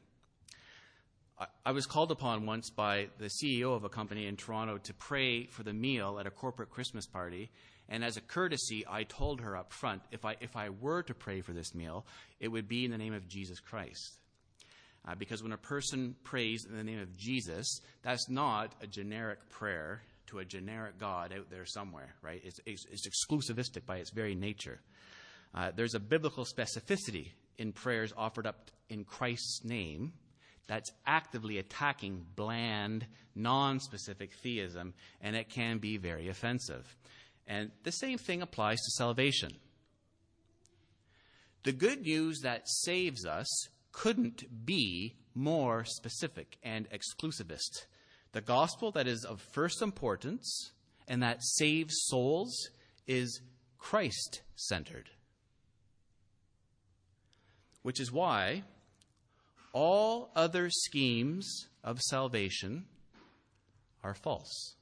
I 1.66 1.72
was 1.72 1.86
called 1.86 2.12
upon 2.12 2.46
once 2.46 2.70
by 2.70 3.08
the 3.18 3.30
CEO 3.30 3.74
of 3.74 3.86
a 3.86 3.90
company 3.90 4.28
in 4.28 4.36
Toronto 4.36 4.78
to 4.78 4.94
pray 4.94 5.46
for 5.46 5.64
the 5.64 5.74
meal 5.74 6.18
at 6.20 6.28
a 6.28 6.32
corporate 6.32 6.70
Christmas 6.70 7.06
party. 7.06 7.50
And 7.90 8.04
as 8.04 8.18
a 8.18 8.22
courtesy, 8.22 8.84
I 8.90 9.04
told 9.04 9.42
her 9.42 9.56
up 9.56 9.72
front 9.72 10.02
if 10.12 10.26
I, 10.26 10.36
if 10.42 10.56
I 10.56 10.70
were 10.70 11.04
to 11.04 11.14
pray 11.14 11.42
for 11.42 11.54
this 11.54 11.76
meal, 11.76 12.06
it 12.40 12.48
would 12.48 12.68
be 12.68 12.86
in 12.86 12.92
the 12.92 12.98
name 12.98 13.14
of 13.14 13.28
Jesus 13.28 13.60
Christ. 13.60 14.20
Uh, 15.08 15.14
because 15.14 15.44
when 15.44 15.52
a 15.52 15.58
person 15.58 16.16
prays 16.24 16.66
in 16.66 16.76
the 16.76 16.84
name 16.84 17.00
of 17.00 17.16
Jesus, 17.16 17.80
that's 18.02 18.28
not 18.28 18.74
a 18.82 18.88
generic 18.88 19.38
prayer 19.50 20.02
to 20.28 20.40
a 20.40 20.46
generic 20.46 20.98
God 20.98 21.32
out 21.32 21.52
there 21.52 21.66
somewhere, 21.66 22.16
right? 22.24 22.42
It's, 22.44 22.60
it's, 22.66 22.86
it's 22.92 23.08
exclusivistic 23.08 23.86
by 23.86 23.98
its 23.98 24.10
very 24.10 24.34
nature. 24.34 24.80
Uh, 25.54 25.72
there's 25.76 25.94
a 25.94 26.00
biblical 26.00 26.44
specificity 26.44 27.30
in 27.58 27.72
prayers 27.72 28.14
offered 28.18 28.48
up 28.48 28.72
in 28.90 29.04
Christ's 29.04 29.64
name 29.64 30.14
that's 30.68 30.92
actively 31.06 31.60
attacking 31.60 32.26
bland, 32.36 33.06
non 33.36 33.80
specific 33.80 34.34
theism, 34.34 34.94
and 35.22 35.36
it 35.36 35.50
can 35.50 35.78
be 35.78 35.98
very 35.98 36.30
offensive. 36.30 36.96
And 37.48 37.72
the 37.84 37.92
same 37.92 38.18
thing 38.18 38.42
applies 38.42 38.80
to 38.82 38.92
salvation. 38.92 39.54
The 41.64 41.74
good 41.74 42.02
news 42.02 42.42
that 42.42 42.68
saves 42.68 43.26
us 43.26 43.48
couldn't 43.92 44.66
be 44.66 45.16
more 45.34 45.84
specific 45.86 46.58
and 46.64 46.88
exclusivist. 46.90 47.86
The 48.32 48.42
gospel 48.42 48.92
that 48.92 49.08
is 49.08 49.24
of 49.24 49.42
first 49.42 49.82
importance 49.82 50.72
and 51.08 51.22
that 51.24 51.44
saves 51.44 51.94
souls 52.06 52.70
is 53.08 53.42
Christ 53.78 54.42
centered. 54.56 55.10
Which 57.82 58.00
is 58.00 58.12
why 58.12 58.64
all 59.74 60.32
other 60.36 60.70
schemes 60.70 61.68
of 61.84 62.02
salvation 62.02 62.86
are 64.04 64.14
false. 64.14 64.76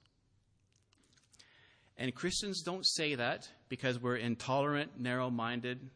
And 1.97 2.13
Christians 2.13 2.63
don't 2.63 2.85
say 2.85 3.15
that 3.15 3.47
because 3.69 3.99
we're 3.99 4.17
intolerant, 4.17 4.99
narrow 4.99 5.29
minded, 5.29 5.89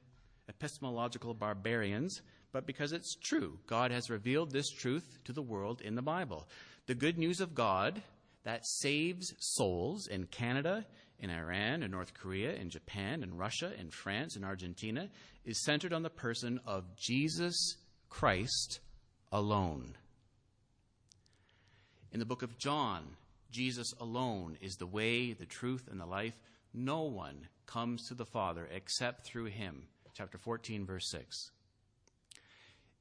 epistemological 0.47 1.33
barbarians, 1.33 2.21
but 2.51 2.65
because 2.65 2.91
it's 2.91 3.15
true. 3.15 3.60
God 3.67 3.91
has 3.91 4.10
revealed 4.10 4.51
this 4.51 4.69
truth 4.69 5.17
to 5.25 5.33
the 5.33 5.41
world 5.41 5.81
in 5.81 5.95
the 5.95 6.01
Bible. 6.01 6.47
The 6.86 6.95
good 6.95 7.17
news 7.17 7.41
of 7.41 7.55
God 7.55 8.01
that 8.43 8.65
saves 8.65 9.33
souls 9.39 10.07
in 10.07 10.25
Canada, 10.27 10.86
in 11.19 11.29
Iran, 11.29 11.83
in 11.83 11.91
North 11.91 12.13
Korea, 12.13 12.53
in 12.53 12.69
Japan, 12.69 13.23
in 13.23 13.36
Russia, 13.36 13.73
in 13.77 13.89
France, 13.89 14.38
in 14.38 14.43
Argentina 14.43 15.10
is 15.45 15.63
centered 15.63 15.93
on 15.93 16.03
the 16.03 16.10
person 16.10 16.60
of 16.65 16.95
Jesus 16.95 17.75
Christ 18.10 18.79
alone. 19.31 19.95
In 22.13 22.19
the 22.19 22.25
book 22.25 22.41
of 22.41 22.57
John, 22.57 23.03
Jesus 23.51 23.93
alone 23.99 24.57
is 24.62 24.75
the 24.75 24.88
way, 24.88 25.33
the 25.33 25.45
truth, 25.45 25.88
and 25.89 25.99
the 25.99 26.05
life. 26.05 26.38
No 26.73 27.03
one 27.03 27.47
comes 27.65 28.07
to 28.07 28.13
the 28.13 28.25
Father 28.25 28.67
except 28.71 29.25
through 29.25 29.45
him. 29.45 29.83
Chapter 30.13 30.38
14, 30.38 30.86
verse 30.86 31.10
6. 31.12 31.51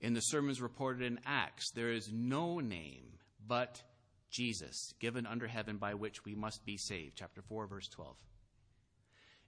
In 0.01 0.15
the 0.15 0.21
sermons 0.21 0.61
reported 0.61 1.03
in 1.03 1.21
Acts, 1.25 1.71
there 1.71 1.91
is 1.91 2.13
no 2.13 2.61
name 2.61 3.19
but 3.47 3.83
Jesus, 4.31 4.93
given 5.01 5.27
under 5.27 5.47
heaven 5.47 5.79
by 5.79 5.95
which 5.95 6.25
we 6.25 6.35
must 6.35 6.65
be 6.67 6.77
saved. 6.77 7.15
Chapter 7.17 7.43
4, 7.43 7.67
verse 7.67 7.89
12. 7.89 8.17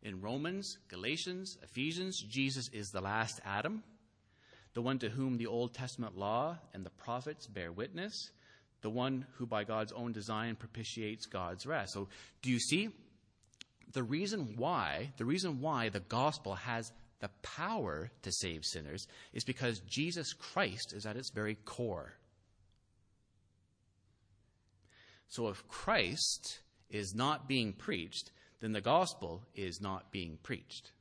In 0.02 0.20
Romans, 0.20 0.78
Galatians, 0.88 1.58
Ephesians, 1.62 2.20
Jesus 2.20 2.68
is 2.72 2.90
the 2.90 3.00
last 3.00 3.40
Adam, 3.44 3.82
the 4.74 4.82
one 4.82 4.98
to 5.00 5.10
whom 5.10 5.36
the 5.36 5.46
Old 5.46 5.74
Testament 5.74 6.16
law 6.16 6.56
and 6.72 6.86
the 6.86 6.90
prophets 6.90 7.46
bear 7.46 7.72
witness, 7.72 8.30
the 8.82 8.90
one 8.90 9.26
who 9.34 9.46
by 9.46 9.64
God's 9.64 9.92
own 9.92 10.12
design 10.12 10.56
propitiates 10.56 11.26
God's 11.26 11.66
wrath. 11.66 11.90
So, 11.90 12.08
do 12.42 12.50
you 12.50 12.58
see? 12.58 12.90
The 13.92 14.02
reason 14.02 14.54
why, 14.56 15.12
the 15.16 15.24
reason 15.24 15.60
why 15.60 15.88
the 15.88 16.00
gospel 16.00 16.54
has 16.54 16.92
the 17.20 17.30
power 17.42 18.10
to 18.22 18.32
save 18.32 18.64
sinners 18.64 19.06
is 19.32 19.44
because 19.44 19.80
Jesus 19.80 20.32
Christ 20.32 20.92
is 20.92 21.06
at 21.06 21.16
its 21.16 21.30
very 21.30 21.56
core. 21.64 22.12
So 25.28 25.48
if 25.48 25.66
Christ 25.68 26.60
is 26.90 27.14
not 27.14 27.48
being 27.48 27.72
preached, 27.72 28.30
then 28.60 28.72
the 28.72 28.80
gospel 28.80 29.42
is 29.54 29.80
not 29.80 30.10
being 30.10 30.38
preached. 30.42 30.92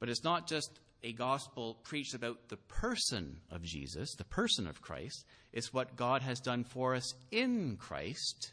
But 0.00 0.08
it's 0.08 0.24
not 0.24 0.48
just 0.48 0.80
a 1.04 1.12
gospel 1.12 1.78
preached 1.84 2.14
about 2.14 2.48
the 2.48 2.56
person 2.56 3.36
of 3.50 3.62
Jesus, 3.62 4.14
the 4.16 4.24
person 4.24 4.66
of 4.66 4.82
Christ. 4.82 5.24
It's 5.52 5.72
what 5.72 5.96
God 5.96 6.22
has 6.22 6.40
done 6.40 6.64
for 6.64 6.94
us 6.94 7.14
in 7.30 7.76
Christ 7.76 8.52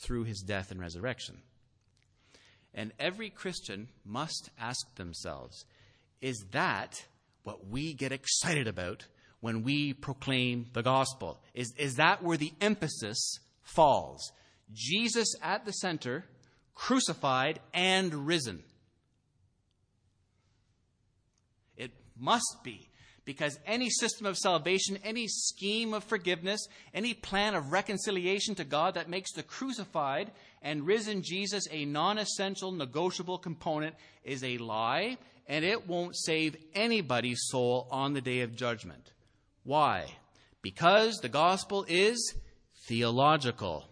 through 0.00 0.24
his 0.24 0.40
death 0.40 0.70
and 0.70 0.80
resurrection. 0.80 1.38
And 2.72 2.92
every 3.00 3.30
Christian 3.30 3.88
must 4.04 4.50
ask 4.58 4.94
themselves 4.94 5.64
is 6.20 6.44
that 6.52 7.02
what 7.42 7.66
we 7.68 7.94
get 7.94 8.12
excited 8.12 8.68
about 8.68 9.06
when 9.40 9.62
we 9.62 9.94
proclaim 9.94 10.66
the 10.74 10.82
gospel? 10.82 11.40
Is, 11.54 11.72
is 11.78 11.94
that 11.96 12.22
where 12.22 12.36
the 12.36 12.52
emphasis 12.60 13.40
falls? 13.62 14.32
Jesus 14.72 15.34
at 15.42 15.64
the 15.64 15.72
center, 15.72 16.26
crucified 16.74 17.60
and 17.72 18.26
risen. 18.26 18.62
It 21.76 21.92
must 22.20 22.58
be, 22.62 22.88
Because 23.24 23.58
any 23.66 23.90
system 23.90 24.26
of 24.26 24.36
salvation, 24.36 24.98
any 25.04 25.28
scheme 25.28 25.94
of 25.94 26.04
forgiveness, 26.04 26.66
any 26.94 27.14
plan 27.14 27.54
of 27.54 27.72
reconciliation 27.72 28.54
to 28.56 28.64
God 28.64 28.94
that 28.94 29.08
makes 29.08 29.32
the 29.32 29.42
crucified 29.42 30.30
and 30.62 30.86
risen 30.86 31.22
Jesus 31.22 31.66
a 31.70 31.84
non 31.84 32.18
essential, 32.18 32.72
negotiable 32.72 33.38
component 33.38 33.94
is 34.24 34.42
a 34.42 34.58
lie, 34.58 35.18
and 35.46 35.64
it 35.64 35.86
won't 35.86 36.16
save 36.16 36.56
anybody's 36.74 37.42
soul 37.44 37.88
on 37.90 38.14
the 38.14 38.20
day 38.20 38.40
of 38.40 38.56
judgment. 38.56 39.12
Why? 39.64 40.06
Because 40.62 41.18
the 41.18 41.28
gospel 41.28 41.84
is 41.88 42.34
theological. 42.88 43.84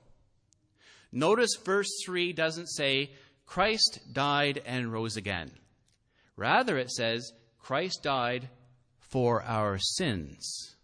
Notice 1.13 1.57
verse 1.65 1.91
3 2.05 2.33
doesn't 2.33 2.69
say, 2.69 3.13
Christ 3.47 4.01
died 4.13 4.63
and 4.67 4.93
rose 4.93 5.17
again. 5.17 5.51
Rather, 6.37 6.77
it 6.77 6.91
says, 6.91 7.33
Christ 7.69 8.03
died 8.03 8.49
for 8.99 9.43
our 9.43 9.77
sins 9.77 10.75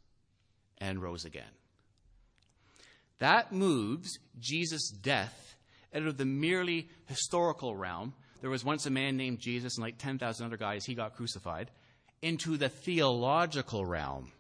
and 0.77 1.01
rose 1.01 1.25
again. 1.25 1.55
That 3.21 3.55
moves 3.55 4.19
Jesus' 4.39 4.91
death 4.91 5.57
out 5.95 6.03
of 6.03 6.19
the 6.19 6.27
merely 6.27 6.91
historical 7.07 7.75
realm. 7.75 8.13
There 8.43 8.51
was 8.51 8.67
once 8.67 8.85
a 8.85 8.91
man 8.91 9.17
named 9.17 9.39
Jesus, 9.39 9.79
and 9.79 9.83
like 9.83 9.97
10,000 9.97 10.45
other 10.45 10.59
guys, 10.59 10.85
he 10.85 10.95
got 10.95 11.17
crucified, 11.17 11.71
into 12.21 12.59
the 12.59 12.69
theological 12.69 13.87
realm. 13.87 14.31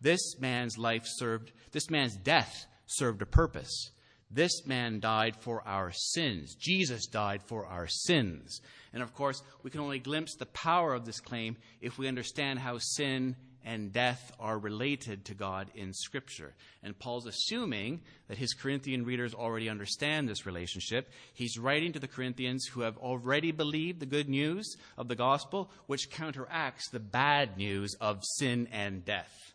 This 0.00 0.40
man's 0.40 0.76
life 0.76 1.04
served, 1.06 1.52
this 1.70 1.88
man's 1.88 2.16
death 2.16 2.66
served 2.86 3.22
a 3.22 3.26
purpose. 3.26 3.92
This 4.30 4.66
man 4.66 5.00
died 5.00 5.36
for 5.36 5.66
our 5.66 5.90
sins. 5.92 6.54
Jesus 6.54 7.06
died 7.06 7.42
for 7.42 7.66
our 7.66 7.86
sins. 7.86 8.60
And 8.92 9.02
of 9.02 9.14
course, 9.14 9.42
we 9.62 9.70
can 9.70 9.80
only 9.80 9.98
glimpse 9.98 10.34
the 10.36 10.46
power 10.46 10.94
of 10.94 11.06
this 11.06 11.20
claim 11.20 11.56
if 11.80 11.98
we 11.98 12.08
understand 12.08 12.58
how 12.58 12.78
sin 12.78 13.36
and 13.64 13.92
death 13.92 14.32
are 14.38 14.58
related 14.58 15.24
to 15.26 15.34
God 15.34 15.70
in 15.74 15.92
Scripture. 15.92 16.54
And 16.82 16.98
Paul's 16.98 17.26
assuming 17.26 18.00
that 18.28 18.38
his 18.38 18.54
Corinthian 18.54 19.04
readers 19.04 19.34
already 19.34 19.68
understand 19.68 20.28
this 20.28 20.46
relationship. 20.46 21.10
He's 21.34 21.58
writing 21.58 21.92
to 21.92 21.98
the 21.98 22.08
Corinthians 22.08 22.66
who 22.66 22.82
have 22.82 22.96
already 22.98 23.52
believed 23.52 24.00
the 24.00 24.06
good 24.06 24.28
news 24.28 24.76
of 24.96 25.08
the 25.08 25.16
gospel, 25.16 25.70
which 25.86 26.10
counteracts 26.10 26.88
the 26.90 27.00
bad 27.00 27.56
news 27.56 27.94
of 28.00 28.22
sin 28.22 28.68
and 28.72 29.04
death. 29.04 29.54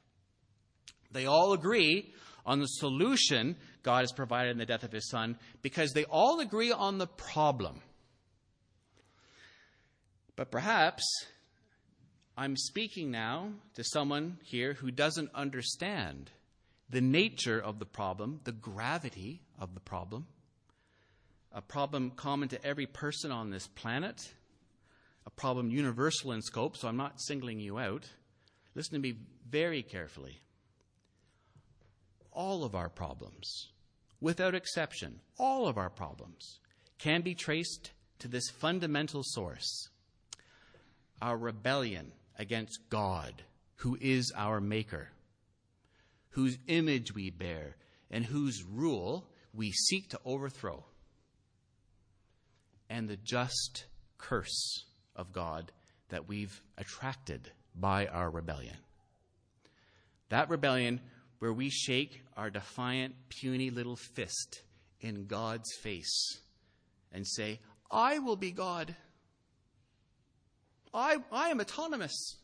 They 1.12 1.26
all 1.26 1.54
agree 1.54 2.12
on 2.46 2.60
the 2.60 2.68
solution 2.68 3.56
God 3.84 4.02
has 4.02 4.12
provided 4.12 4.52
in 4.52 4.58
the 4.58 4.66
death 4.66 4.84
of 4.84 4.92
his 4.92 5.10
son 5.10 5.38
because 5.62 5.92
they 5.92 6.06
all 6.06 6.40
agree 6.40 6.72
on 6.72 6.98
the 6.98 7.08
problem. 7.08 7.82
But 10.36 10.52
perhaps 10.52 11.04
I'm 12.36 12.58
speaking 12.58 13.12
now 13.12 13.52
to 13.76 13.84
someone 13.84 14.38
here 14.44 14.74
who 14.74 14.92
doesn't 14.92 15.30
understand 15.36 16.32
the 16.90 17.02
nature 17.02 17.60
of 17.60 17.80
the 17.80 17.86
problem, 17.86 18.42
the 18.44 18.52
gravity 18.52 19.42
of 19.60 19.74
the 19.74 19.80
problem, 19.80 20.28
a 21.52 21.62
problem 21.62 22.12
common 22.16 22.50
to 22.50 22.66
every 22.66 22.88
person 22.88 23.32
on 23.32 23.52
this 23.52 23.68
planet, 23.68 24.34
a 25.26 25.30
problem 25.30 25.70
universal 25.70 26.32
in 26.32 26.42
scope, 26.42 26.76
so 26.76 26.88
I'm 26.88 26.98
not 26.98 27.22
singling 27.22 27.60
you 27.60 27.80
out. 27.80 28.10
Listen 28.76 28.94
to 28.94 29.00
me 29.00 29.16
very 29.50 29.84
carefully 29.84 30.43
all 32.34 32.64
of 32.64 32.76
our 32.76 32.90
problems, 32.90 33.70
without 34.20 34.56
exception, 34.56 35.20
all 35.38 35.68
of 35.68 35.78
our 35.78 35.90
problems, 35.90 36.60
can 36.98 37.22
be 37.22 37.36
traced 37.36 37.92
to 38.20 38.28
this 38.28 38.50
fundamental 38.50 39.22
source 39.24 39.90
our 41.22 41.38
rebellion 41.38 42.12
against 42.38 42.80
God, 42.90 43.44
who 43.76 43.98
is 44.02 44.34
our 44.36 44.60
Maker, 44.60 45.10
whose 46.32 46.58
image 46.68 47.16
we 47.16 47.30
bear, 47.30 47.78
and 48.12 48.26
whose 48.26 48.64
rule 48.64 49.30
we 49.54 49.72
seek 49.72 50.10
to 50.10 50.20
overthrow, 50.26 50.84
and 52.90 53.08
the 53.08 53.18
just 53.18 53.86
curse 54.18 54.84
of 55.16 55.32
God 55.32 55.72
that 56.10 56.28
we've 56.28 56.62
attracted 56.78 57.52
by 57.74 58.08
our 58.08 58.30
rebellion. 58.30 58.76
That 60.30 60.50
rebellion 60.50 61.00
where 61.40 61.54
we 61.54 61.70
shake 61.70 62.22
our 62.38 62.50
defiant, 62.50 63.16
puny 63.30 63.70
little 63.70 63.96
fist 63.96 64.62
in 65.02 65.26
God's 65.26 65.72
face 65.82 66.40
and 67.12 67.28
say, 67.28 67.60
I 67.92 68.20
will 68.20 68.36
be 68.36 68.52
God. 68.52 68.96
I, 70.94 71.18
I 71.32 71.50
am 71.50 71.60
autonomous. 71.60 72.38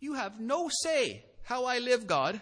You 0.00 0.14
have 0.14 0.40
no 0.40 0.70
say 0.82 1.24
how 1.42 1.64
I 1.64 1.78
live, 1.78 2.06
God. 2.06 2.40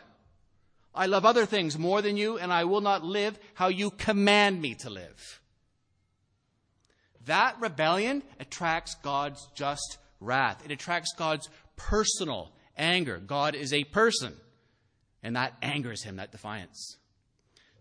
I 0.94 1.06
love 1.06 1.24
other 1.24 1.46
things 1.46 1.78
more 1.78 2.02
than 2.02 2.16
you, 2.16 2.38
and 2.38 2.52
I 2.52 2.64
will 2.64 2.80
not 2.80 3.04
live 3.04 3.38
how 3.54 3.68
you 3.68 3.90
command 3.90 4.60
me 4.60 4.74
to 4.76 4.90
live. 4.90 5.40
That 7.26 7.56
rebellion 7.60 8.22
attracts 8.38 8.94
God's 9.02 9.48
just 9.54 9.98
wrath. 10.20 10.64
It 10.64 10.70
attracts 10.70 11.14
God's 11.16 11.48
personal 11.76 12.52
anger. 12.76 13.18
God 13.18 13.54
is 13.54 13.72
a 13.72 13.84
person, 13.84 14.34
and 15.22 15.36
that 15.36 15.54
angers 15.62 16.02
him, 16.02 16.16
that 16.16 16.32
defiance. 16.32 16.96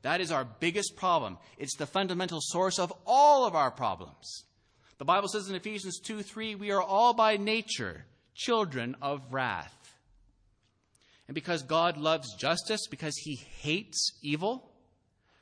That 0.01 0.21
is 0.21 0.31
our 0.31 0.45
biggest 0.45 0.95
problem. 0.95 1.37
It's 1.57 1.77
the 1.77 1.85
fundamental 1.85 2.39
source 2.41 2.79
of 2.79 2.93
all 3.05 3.45
of 3.45 3.55
our 3.55 3.71
problems. 3.71 4.43
The 4.97 5.05
Bible 5.05 5.27
says 5.27 5.49
in 5.49 5.55
Ephesians 5.55 5.99
2 5.99 6.21
3, 6.21 6.55
we 6.55 6.71
are 6.71 6.81
all 6.81 7.13
by 7.13 7.37
nature 7.37 8.05
children 8.35 8.95
of 9.01 9.21
wrath. 9.31 9.73
And 11.27 11.35
because 11.35 11.63
God 11.63 11.97
loves 11.97 12.35
justice, 12.35 12.87
because 12.87 13.15
he 13.17 13.35
hates 13.35 14.11
evil, 14.21 14.69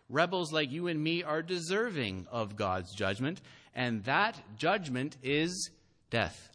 rebels 0.10 0.54
like 0.54 0.72
you 0.72 0.88
and 0.88 1.04
me 1.04 1.24
are 1.24 1.42
deserving 1.42 2.28
of 2.32 2.56
God's 2.56 2.94
judgment, 2.94 3.42
and 3.74 4.04
that 4.04 4.40
judgment 4.58 5.18
is 5.24 5.72
death 6.12 6.52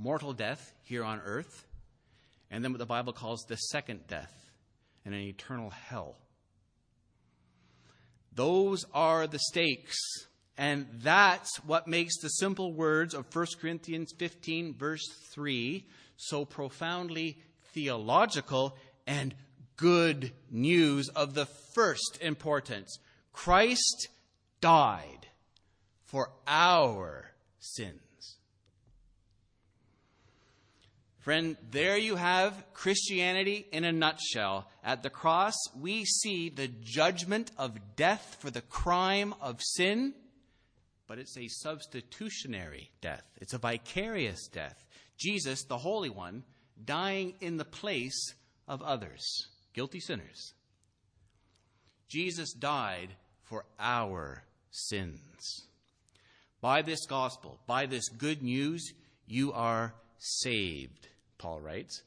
mortal 0.00 0.32
death 0.32 0.72
here 0.90 1.04
on 1.04 1.22
earth, 1.24 1.66
and 2.50 2.64
then 2.64 2.72
what 2.72 2.78
the 2.80 2.84
Bible 2.84 3.12
calls 3.12 3.44
the 3.48 3.54
second 3.54 4.06
death 4.08 4.52
and 5.04 5.14
an 5.14 5.20
eternal 5.20 5.70
hell. 5.70 6.16
Those 8.34 8.84
are 8.92 9.28
the 9.28 9.38
stakes. 9.38 9.96
And 10.58 10.86
that's 11.02 11.56
what 11.64 11.86
makes 11.86 12.18
the 12.18 12.28
simple 12.28 12.74
words 12.74 13.14
of 13.14 13.34
1 13.34 13.46
Corinthians 13.60 14.12
15, 14.18 14.74
verse 14.76 15.06
3, 15.32 15.86
so 16.16 16.44
profoundly 16.44 17.38
theological 17.72 18.76
and 19.06 19.34
good 19.76 20.32
news 20.50 21.08
of 21.08 21.34
the 21.34 21.46
first 21.46 22.18
importance. 22.20 22.98
Christ 23.32 24.08
died 24.60 25.28
for 26.04 26.30
our 26.46 27.30
sins. 27.60 28.09
Friend, 31.20 31.58
there 31.70 31.98
you 31.98 32.16
have 32.16 32.64
Christianity 32.72 33.66
in 33.72 33.84
a 33.84 33.92
nutshell. 33.92 34.66
At 34.82 35.02
the 35.02 35.10
cross, 35.10 35.54
we 35.78 36.06
see 36.06 36.48
the 36.48 36.68
judgment 36.68 37.50
of 37.58 37.94
death 37.94 38.38
for 38.40 38.50
the 38.50 38.62
crime 38.62 39.34
of 39.38 39.60
sin, 39.60 40.14
but 41.06 41.18
it's 41.18 41.36
a 41.36 41.46
substitutionary 41.48 42.90
death. 43.02 43.24
It's 43.38 43.52
a 43.52 43.58
vicarious 43.58 44.48
death. 44.48 44.82
Jesus, 45.18 45.64
the 45.64 45.76
Holy 45.76 46.08
One, 46.08 46.42
dying 46.82 47.34
in 47.42 47.58
the 47.58 47.66
place 47.66 48.34
of 48.66 48.80
others, 48.80 49.48
guilty 49.74 50.00
sinners. 50.00 50.54
Jesus 52.08 52.54
died 52.54 53.10
for 53.42 53.66
our 53.78 54.44
sins. 54.70 55.66
By 56.62 56.80
this 56.80 57.04
gospel, 57.04 57.60
by 57.66 57.84
this 57.84 58.08
good 58.08 58.42
news, 58.42 58.94
you 59.26 59.52
are 59.52 59.94
saved, 60.20 61.08
Paul 61.38 61.60
writes. 61.60 62.02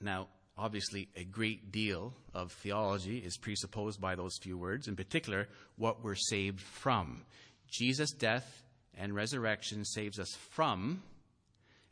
Now, 0.00 0.28
obviously, 0.56 1.08
a 1.14 1.24
great 1.24 1.70
deal 1.70 2.14
of 2.34 2.52
theology 2.52 3.18
is 3.18 3.36
presupposed 3.36 4.00
by 4.00 4.14
those 4.14 4.38
few 4.38 4.56
words, 4.56 4.88
in 4.88 4.96
particular, 4.96 5.48
what 5.76 6.02
we're 6.02 6.14
saved 6.14 6.60
from. 6.60 7.22
Jesus' 7.68 8.12
death 8.12 8.62
and 8.96 9.14
resurrection 9.14 9.84
saves 9.84 10.18
us 10.18 10.34
from 10.50 11.02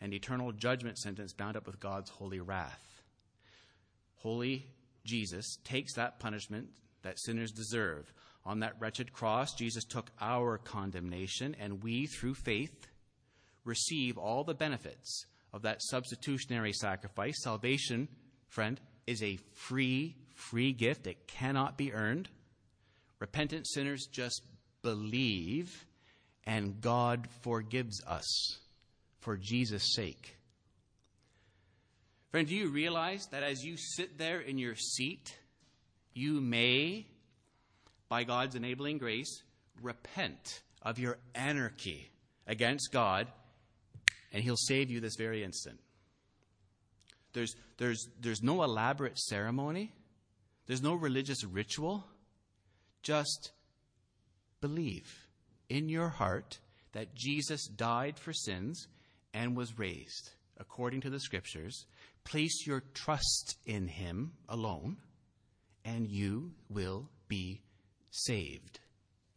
an 0.01 0.13
eternal 0.13 0.53
judgment 0.53 0.99
sentence 0.99 1.33
bound 1.33 1.57
up 1.57 1.67
with 1.67 1.79
God's 1.81 2.11
holy 2.11 2.41
wrath. 2.41 3.03
Holy 4.17 4.67
Jesus 5.05 5.59
takes 5.65 5.95
that 5.95 6.19
punishment 6.19 6.69
that 7.03 7.19
sinners 7.19 7.53
deserve. 7.53 8.13
On 8.45 8.61
that 8.61 8.75
wretched 8.79 9.13
cross, 9.13 9.55
Jesus 9.55 9.85
took 9.85 10.11
our 10.21 10.59
condemnation, 10.59 11.57
and 11.61 11.83
we, 11.83 12.07
through 12.07 12.35
faith, 12.35 12.87
receive 13.69 14.19
all 14.19 14.43
the 14.43 14.55
benefits 14.55 15.27
of 15.53 15.63
that 15.63 15.83
substitutionary 15.83 16.73
sacrifice. 16.73 17.43
Salvation, 17.43 18.09
friend, 18.49 18.81
is 19.07 19.23
a 19.23 19.39
free, 19.55 20.17
free 20.35 20.73
gift. 20.73 21.07
It 21.07 21.29
cannot 21.29 21.79
be 21.79 21.93
earned. 21.93 22.29
Repentant 23.21 23.69
sinners 23.69 24.09
just 24.11 24.43
believe, 24.83 25.87
and 26.45 26.81
God 26.81 27.29
forgives 27.43 28.03
us 28.05 28.59
for 29.21 29.37
Jesus' 29.37 29.95
sake. 29.95 30.37
Friend, 32.31 32.47
do 32.47 32.55
you 32.55 32.69
realize 32.69 33.27
that 33.31 33.43
as 33.43 33.65
you 33.65 33.77
sit 33.77 34.19
there 34.19 34.41
in 34.41 34.59
your 34.59 34.75
seat, 34.75 35.35
you 36.13 36.41
may, 36.41 37.07
by 38.09 38.25
God's 38.25 38.55
enabling 38.55 38.99
grace, 38.99 39.43
repent 39.81 40.63
of 40.83 40.99
your 40.99 41.19
anarchy 41.35 42.11
against 42.47 42.93
God, 42.93 43.29
and 44.33 44.43
He'll 44.43 44.57
save 44.57 44.91
you 44.91 45.01
this 45.01 45.17
very 45.17 45.43
instant. 45.43 45.81
There's, 47.33 47.55
there's, 47.77 48.09
there's 48.21 48.43
no 48.43 48.62
elaborate 48.62 49.19
ceremony, 49.19 49.93
there's 50.67 50.83
no 50.83 50.95
religious 50.95 51.45
ritual. 51.45 52.05
Just 53.03 53.53
believe 54.61 55.29
in 55.69 55.88
your 55.88 56.09
heart 56.09 56.59
that 56.93 57.14
Jesus 57.14 57.67
died 57.67 58.19
for 58.19 58.33
sins 58.33 58.88
and 59.33 59.57
was 59.57 59.79
raised 59.79 60.31
according 60.59 61.01
to 61.03 61.11
the 61.11 61.21
scriptures. 61.21 61.87
Place 62.25 62.67
your 62.67 62.83
trust 62.93 63.57
in 63.64 63.88
him 63.88 64.33
alone, 64.49 64.99
and 65.85 66.09
you 66.09 66.53
will 66.69 67.09
be 67.29 67.62
saved 68.11 68.81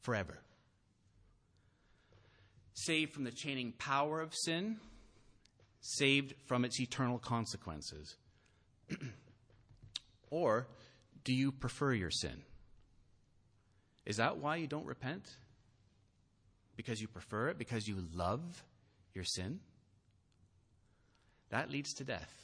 forever. 0.02 0.40
Saved 2.84 3.14
from 3.14 3.26
the 3.26 3.32
chaining 3.32 3.74
power 3.74 4.22
of 4.22 4.34
sin, 4.34 4.78
saved 5.82 6.34
from 6.48 6.66
its 6.66 6.80
eternal 6.80 7.20
consequences. 7.20 8.16
or 10.32 10.66
do 11.24 11.32
you 11.32 11.52
prefer 11.52 11.94
your 11.94 12.10
sin? 12.10 12.42
Is 14.04 14.18
that 14.18 14.38
why 14.38 14.56
you 14.56 14.66
don't 14.66 14.88
repent? 14.88 15.30
Because 16.76 17.00
you 17.00 17.08
prefer 17.08 17.50
it? 17.50 17.60
Because 17.60 17.88
you 17.88 18.04
love 18.16 18.64
your 19.14 19.26
sin? 19.26 19.60
That 21.52 21.70
leads 21.70 21.94
to 21.94 22.04
death. 22.04 22.41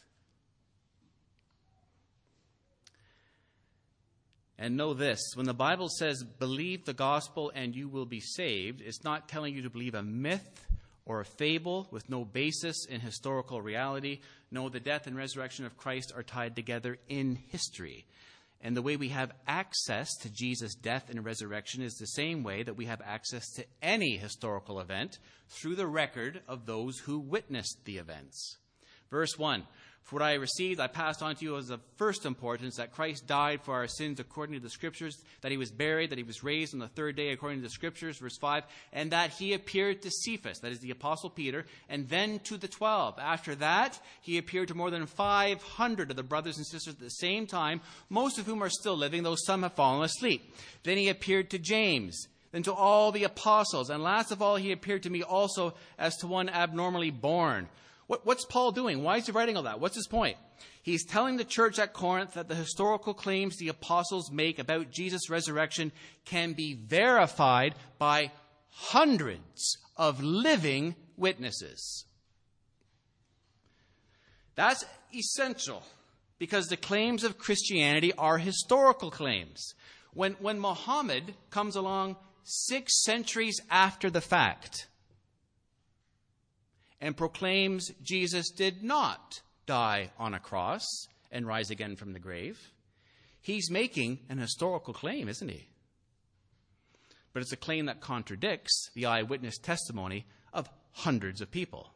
And 4.59 4.75
know 4.75 4.93
this 4.93 5.19
when 5.35 5.45
the 5.45 5.53
Bible 5.53 5.87
says, 5.87 6.23
believe 6.23 6.85
the 6.85 6.93
gospel 6.93 7.51
and 7.53 7.75
you 7.75 7.87
will 7.87 8.05
be 8.05 8.19
saved, 8.19 8.81
it's 8.81 9.03
not 9.03 9.29
telling 9.29 9.53
you 9.53 9.61
to 9.61 9.69
believe 9.69 9.93
a 9.93 10.01
myth 10.01 10.65
or 11.05 11.21
a 11.21 11.25
fable 11.25 11.87
with 11.91 12.09
no 12.09 12.25
basis 12.25 12.85
in 12.85 12.99
historical 12.99 13.61
reality. 13.61 14.19
No, 14.51 14.67
the 14.67 14.79
death 14.79 15.07
and 15.07 15.15
resurrection 15.15 15.65
of 15.65 15.77
Christ 15.77 16.11
are 16.15 16.23
tied 16.23 16.55
together 16.55 16.97
in 17.07 17.37
history. 17.49 18.05
And 18.59 18.75
the 18.75 18.81
way 18.81 18.97
we 18.97 19.09
have 19.09 19.31
access 19.47 20.09
to 20.21 20.33
Jesus' 20.33 20.73
death 20.73 21.09
and 21.09 21.23
resurrection 21.23 21.83
is 21.83 21.93
the 21.93 22.07
same 22.07 22.43
way 22.43 22.63
that 22.63 22.75
we 22.75 22.85
have 22.85 23.01
access 23.05 23.47
to 23.53 23.65
any 23.81 24.17
historical 24.17 24.79
event 24.79 25.19
through 25.47 25.75
the 25.75 25.87
record 25.87 26.41
of 26.47 26.65
those 26.65 26.97
who 26.99 27.19
witnessed 27.19 27.85
the 27.85 27.99
events. 27.99 28.57
Verse 29.11 29.37
1 29.37 29.63
for 30.07 30.15
what 30.15 30.23
I 30.23 30.35
received, 30.35 30.79
I 30.79 30.87
passed 30.87 31.21
on 31.21 31.35
to 31.35 31.43
you 31.43 31.57
as 31.57 31.69
of 31.69 31.81
first 31.97 32.25
importance 32.25 32.77
that 32.77 32.93
Christ 32.93 33.27
died 33.27 33.61
for 33.61 33.73
our 33.73 33.87
sins 33.87 34.21
according 34.21 34.55
to 34.55 34.61
the 34.61 34.69
Scriptures, 34.69 35.21
that 35.41 35.51
he 35.51 35.57
was 35.57 35.69
buried, 35.69 36.11
that 36.11 36.17
he 36.17 36.23
was 36.23 36.45
raised 36.45 36.73
on 36.73 36.79
the 36.79 36.87
third 36.87 37.17
day 37.17 37.31
according 37.31 37.59
to 37.59 37.63
the 37.63 37.69
Scriptures, 37.69 38.17
verse 38.17 38.37
5, 38.37 38.63
and 38.93 39.11
that 39.11 39.31
he 39.31 39.51
appeared 39.51 40.01
to 40.01 40.09
Cephas, 40.09 40.59
that 40.59 40.71
is 40.71 40.79
the 40.79 40.91
Apostle 40.91 41.29
Peter, 41.29 41.65
and 41.89 42.07
then 42.07 42.39
to 42.45 42.55
the 42.55 42.69
twelve. 42.69 43.19
After 43.19 43.53
that, 43.55 43.99
he 44.21 44.37
appeared 44.37 44.69
to 44.69 44.75
more 44.75 44.89
than 44.89 45.07
500 45.07 46.09
of 46.09 46.15
the 46.15 46.23
brothers 46.23 46.55
and 46.55 46.65
sisters 46.65 46.93
at 46.93 47.01
the 47.01 47.09
same 47.09 47.45
time, 47.45 47.81
most 48.07 48.39
of 48.39 48.45
whom 48.45 48.63
are 48.63 48.69
still 48.69 48.95
living, 48.95 49.23
though 49.23 49.35
some 49.35 49.63
have 49.63 49.73
fallen 49.73 50.05
asleep. 50.05 50.55
Then 50.83 50.97
he 50.97 51.09
appeared 51.09 51.49
to 51.49 51.59
James 51.59 52.29
then 52.53 52.63
to 52.63 52.73
all 52.73 53.11
the 53.11 53.25
apostles. 53.25 53.89
And 53.89 54.01
last 54.01 54.31
of 54.31 54.41
all, 54.41 54.55
he 54.55 54.71
appeared 54.71 55.03
to 55.03 55.09
me 55.09 55.21
also 55.21 55.73
as 55.99 56.15
to 56.17 56.27
one 56.27 56.47
abnormally 56.47 57.11
born. 57.11 57.67
What, 58.07 58.25
what's 58.25 58.45
Paul 58.45 58.71
doing? 58.71 59.03
Why 59.03 59.17
is 59.17 59.25
he 59.25 59.31
writing 59.31 59.57
all 59.57 59.63
that? 59.63 59.79
What's 59.79 59.95
his 59.95 60.07
point? 60.07 60.37
He's 60.81 61.05
telling 61.05 61.37
the 61.37 61.43
church 61.43 61.77
at 61.77 61.93
Corinth 61.93 62.33
that 62.33 62.47
the 62.47 62.55
historical 62.55 63.13
claims 63.13 63.57
the 63.57 63.67
apostles 63.67 64.31
make 64.31 64.57
about 64.57 64.91
Jesus' 64.91 65.29
resurrection 65.29 65.91
can 66.25 66.53
be 66.53 66.73
verified 66.73 67.75
by 67.99 68.31
hundreds 68.69 69.77
of 69.97 70.23
living 70.23 70.95
witnesses. 71.17 72.05
That's 74.55 74.85
essential 75.13 75.83
because 76.39 76.67
the 76.67 76.77
claims 76.77 77.23
of 77.23 77.37
Christianity 77.37 78.13
are 78.13 78.37
historical 78.37 79.11
claims. 79.11 79.73
When, 80.13 80.33
when 80.39 80.59
Muhammad 80.59 81.35
comes 81.49 81.75
along 81.75 82.15
six 82.43 83.03
centuries 83.03 83.59
after 83.69 84.09
the 84.09 84.21
fact, 84.21 84.87
and 87.01 87.15
proclaims 87.15 87.91
Jesus 88.01 88.49
did 88.49 88.83
not 88.83 89.41
die 89.65 90.11
on 90.17 90.33
a 90.33 90.39
cross 90.39 90.85
and 91.31 91.45
rise 91.45 91.69
again 91.69 91.95
from 91.95 92.13
the 92.13 92.19
grave. 92.19 92.59
He's 93.41 93.71
making 93.71 94.19
an 94.29 94.39
historical 94.39 94.93
claim, 94.93 95.29
isn't 95.29 95.49
he? 95.49 95.67
But 97.33 97.41
it's 97.41 97.53
a 97.53 97.57
claim 97.57 97.85
that 97.85 98.01
contradicts 98.01 98.89
the 98.95 99.05
eyewitness 99.05 99.57
testimony 99.57 100.25
of 100.53 100.69
hundreds 100.91 101.41
of 101.41 101.51
people. 101.51 101.91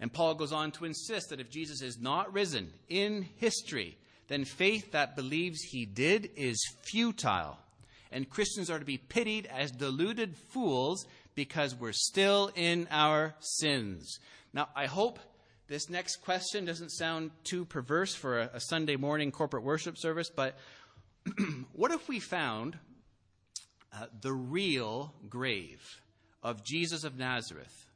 And 0.00 0.12
Paul 0.12 0.34
goes 0.34 0.52
on 0.52 0.72
to 0.72 0.84
insist 0.84 1.30
that 1.30 1.40
if 1.40 1.50
Jesus 1.50 1.82
is 1.82 1.98
not 1.98 2.32
risen 2.32 2.72
in 2.88 3.28
history, 3.36 3.98
then 4.28 4.44
faith 4.44 4.92
that 4.92 5.16
believes 5.16 5.60
he 5.60 5.86
did 5.86 6.30
is 6.36 6.58
futile. 6.82 7.58
And 8.10 8.28
Christians 8.28 8.70
are 8.70 8.78
to 8.78 8.84
be 8.84 8.98
pitied 8.98 9.46
as 9.46 9.70
deluded 9.70 10.36
fools 10.36 11.06
because 11.36 11.76
we're 11.76 11.92
still 11.92 12.50
in 12.56 12.88
our 12.90 13.36
sins. 13.38 14.18
Now, 14.52 14.68
I 14.74 14.86
hope 14.86 15.20
this 15.68 15.88
next 15.88 16.16
question 16.16 16.64
doesn't 16.64 16.90
sound 16.90 17.30
too 17.44 17.64
perverse 17.64 18.14
for 18.14 18.40
a, 18.40 18.50
a 18.54 18.60
Sunday 18.60 18.96
morning 18.96 19.30
corporate 19.30 19.62
worship 19.62 19.98
service, 19.98 20.30
but 20.34 20.58
what 21.72 21.92
if 21.92 22.08
we 22.08 22.18
found 22.18 22.78
uh, 23.92 24.06
the 24.22 24.32
real 24.32 25.14
grave 25.28 26.00
of 26.42 26.64
Jesus 26.64 27.04
of 27.04 27.18
Nazareth, 27.18 27.86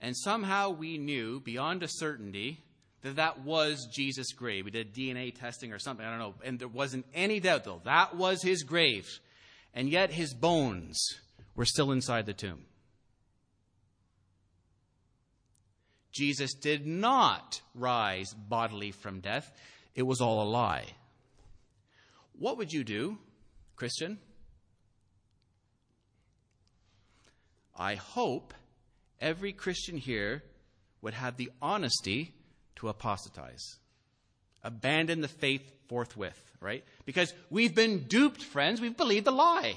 and 0.00 0.16
somehow 0.16 0.70
we 0.70 0.98
knew 0.98 1.40
beyond 1.40 1.82
a 1.82 1.88
certainty 1.88 2.62
that 3.02 3.16
that 3.16 3.42
was 3.42 3.88
Jesus' 3.92 4.32
grave? 4.32 4.64
We 4.64 4.70
did 4.70 4.94
DNA 4.94 5.38
testing 5.38 5.72
or 5.72 5.78
something, 5.78 6.04
I 6.04 6.10
don't 6.10 6.18
know, 6.18 6.34
and 6.44 6.58
there 6.58 6.68
wasn't 6.68 7.04
any 7.12 7.40
doubt, 7.40 7.64
though, 7.64 7.82
that 7.84 8.16
was 8.16 8.42
his 8.42 8.62
grave. 8.62 9.06
And 9.76 9.90
yet 9.90 10.12
his 10.12 10.32
bones 10.32 11.16
were 11.56 11.64
still 11.64 11.92
inside 11.92 12.26
the 12.26 12.32
tomb. 12.32 12.64
Jesus 16.12 16.54
did 16.54 16.86
not 16.86 17.60
rise 17.74 18.32
bodily 18.32 18.92
from 18.92 19.20
death. 19.20 19.50
It 19.94 20.02
was 20.02 20.20
all 20.20 20.42
a 20.42 20.48
lie. 20.48 20.86
What 22.38 22.56
would 22.58 22.72
you 22.72 22.84
do, 22.84 23.18
Christian? 23.76 24.18
I 27.76 27.96
hope 27.96 28.54
every 29.20 29.52
Christian 29.52 29.96
here 29.96 30.44
would 31.02 31.14
have 31.14 31.36
the 31.36 31.50
honesty 31.60 32.32
to 32.76 32.88
apostatize. 32.88 33.78
Abandon 34.62 35.20
the 35.20 35.28
faith 35.28 35.62
forthwith, 35.88 36.40
right? 36.60 36.84
Because 37.04 37.34
we've 37.50 37.74
been 37.74 38.04
duped, 38.04 38.42
friends. 38.42 38.80
We've 38.80 38.96
believed 38.96 39.26
the 39.26 39.32
lie. 39.32 39.76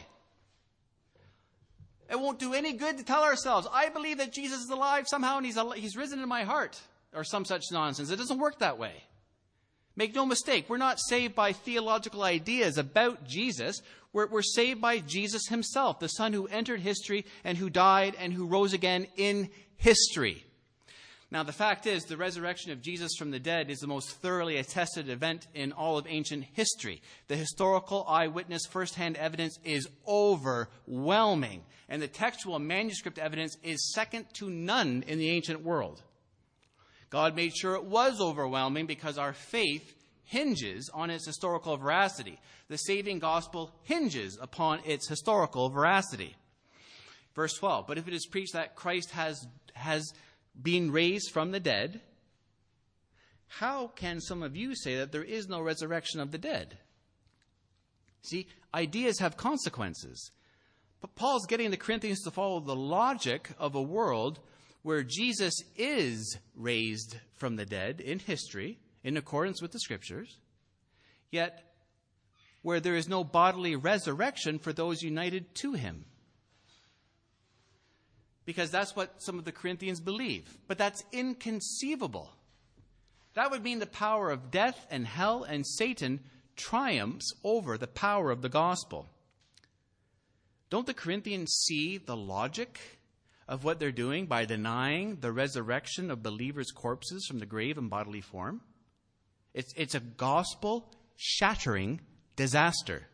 It 2.10 2.20
won't 2.20 2.40
do 2.40 2.54
any 2.54 2.74
good 2.74 2.98
to 2.98 3.04
tell 3.04 3.24
ourselves, 3.24 3.68
I 3.72 3.90
believe 3.90 4.20
that 4.20 4.32
Jesus 4.32 4.62
is 4.62 4.70
alive 4.70 5.08
somehow 5.08 5.38
and 5.38 5.46
he's, 5.46 5.58
al- 5.58 5.72
he's 5.72 5.98
risen 5.98 6.22
in 6.22 6.30
my 6.30 6.44
heart, 6.44 6.80
or 7.14 7.24
some 7.24 7.44
such 7.44 7.66
nonsense. 7.72 8.10
It 8.10 8.18
doesn't 8.18 8.40
work 8.40 8.60
that 8.60 8.78
way. 8.78 9.04
Make 9.96 10.14
no 10.16 10.26
mistake, 10.26 10.70
we're 10.70 10.78
not 10.78 11.00
saved 11.00 11.36
by 11.36 11.54
theological 11.54 12.24
ideas 12.24 12.78
about 12.78 13.28
Jesus. 13.28 13.82
We're, 14.14 14.28
we're 14.28 14.42
saved 14.42 14.80
by 14.80 15.00
Jesus 15.00 15.48
himself, 15.48 16.00
the 16.00 16.08
Son 16.08 16.34
who 16.34 16.48
entered 16.48 16.80
history 16.80 17.26
and 17.44 17.58
who 17.58 17.70
died 17.70 18.16
and 18.20 18.32
who 18.32 18.46
rose 18.46 18.74
again 18.74 19.08
in 19.18 19.50
history. 19.76 20.46
Now, 21.30 21.44
the 21.44 21.52
fact 21.52 21.88
is, 21.88 22.06
the 22.06 22.16
resurrection 22.16 22.72
of 22.72 22.82
Jesus 22.82 23.12
from 23.18 23.32
the 23.32 23.40
dead 23.40 23.70
is 23.70 23.80
the 23.80 23.88
most 23.88 24.12
thoroughly 24.22 24.58
attested 24.58 25.10
event 25.10 25.48
in 25.54 25.74
all 25.74 25.98
of 25.98 26.08
ancient 26.08 26.46
history. 26.54 27.02
The 27.28 27.36
historical 27.36 28.06
eyewitness 28.08 28.66
firsthand 28.66 29.18
evidence 29.18 29.60
is 29.66 29.90
overwhelming, 30.08 31.64
and 31.90 32.02
the 32.02 32.08
textual 32.08 32.60
manuscript 32.60 33.20
evidence 33.20 33.58
is 33.62 33.92
second 33.94 34.28
to 34.36 34.50
none 34.50 35.04
in 35.06 35.20
the 35.20 35.30
ancient 35.30 35.64
world. 35.64 36.02
God 37.10 37.36
made 37.36 37.56
sure 37.56 37.76
it 37.76 37.84
was 37.84 38.22
overwhelming 38.22 38.86
because 38.86 39.18
our 39.18 39.34
faith 39.34 39.96
hinges 40.24 40.90
on 40.94 41.10
its 41.10 41.26
historical 41.26 41.76
veracity. 41.76 42.40
The 42.70 42.78
saving 42.78 43.20
gospel 43.20 43.74
hinges 43.84 44.38
upon 44.42 44.80
its 44.86 45.10
historical 45.10 45.70
veracity. 45.70 46.36
Verse 47.36 47.54
12, 47.58 47.86
but 47.86 47.98
if 47.98 48.08
it 48.08 48.14
is 48.14 48.26
preached 48.26 48.54
that 48.54 48.76
Christ 48.76 49.12
has, 49.12 49.46
has 49.74 50.12
being 50.62 50.92
raised 50.92 51.32
from 51.32 51.52
the 51.52 51.60
dead, 51.60 52.02
how 53.48 53.88
can 53.88 54.20
some 54.20 54.44
of 54.44 54.56
you 54.56 54.76
say 54.76 54.98
that 54.98 55.12
there 55.12 55.24
is 55.24 55.48
no 55.48 55.62
resurrection 55.62 56.20
of 56.20 56.32
the 56.32 56.38
dead? 56.38 56.78
See, 58.24 58.48
ideas 58.74 59.20
have 59.20 59.38
consequences. 59.38 60.32
But 61.00 61.16
Paul's 61.16 61.46
getting 61.46 61.72
the 61.72 61.78
Corinthians 61.78 62.22
to 62.24 62.32
follow 62.32 62.60
the 62.60 62.76
logic 62.76 63.52
of 63.58 63.76
a 63.76 63.82
world 63.82 64.40
where 64.82 65.04
Jesus 65.04 65.54
is 65.76 66.38
raised 66.56 67.18
from 67.36 67.56
the 67.56 67.66
dead 67.66 68.02
in 68.02 68.20
history, 68.20 68.80
in 69.04 69.18
accordance 69.18 69.62
with 69.62 69.72
the 69.72 69.80
scriptures, 69.80 70.40
yet 71.32 71.64
where 72.62 72.80
there 72.80 72.96
is 72.96 73.08
no 73.08 73.24
bodily 73.24 73.76
resurrection 73.76 74.60
for 74.60 74.74
those 74.74 75.02
united 75.02 75.54
to 75.56 75.74
him. 75.74 76.06
Because 78.48 78.72
that's 78.72 78.96
what 78.96 79.22
some 79.22 79.38
of 79.38 79.44
the 79.44 79.52
Corinthians 79.52 80.00
believe. 80.00 80.58
But 80.68 80.78
that's 80.78 81.04
inconceivable. 81.12 82.32
That 83.34 83.52
would 83.52 83.62
mean 83.62 83.80
the 83.80 83.86
power 83.86 84.32
of 84.32 84.50
death 84.50 84.88
and 84.90 85.06
hell 85.06 85.44
and 85.44 85.68
Satan 85.68 86.22
triumphs 86.56 87.34
over 87.44 87.78
the 87.78 87.88
power 87.88 88.32
of 88.32 88.42
the 88.42 88.50
gospel. 88.50 89.10
Don't 90.70 90.88
the 90.88 90.94
Corinthians 90.94 91.52
see 91.66 91.98
the 91.98 92.16
logic 92.16 92.80
of 93.50 93.66
what 93.66 93.80
they're 93.80 93.92
doing 93.92 94.28
by 94.28 94.46
denying 94.46 95.18
the 95.18 95.34
resurrection 95.34 96.10
of 96.10 96.24
believers' 96.24 96.72
corpses 96.72 97.26
from 97.28 97.40
the 97.40 97.46
grave 97.46 97.78
in 97.78 97.90
bodily 97.90 98.22
form? 98.22 98.62
It's, 99.54 99.74
it's 99.76 99.96
a 99.96 100.00
gospel 100.00 100.94
shattering 101.18 102.00
disaster. 102.38 103.08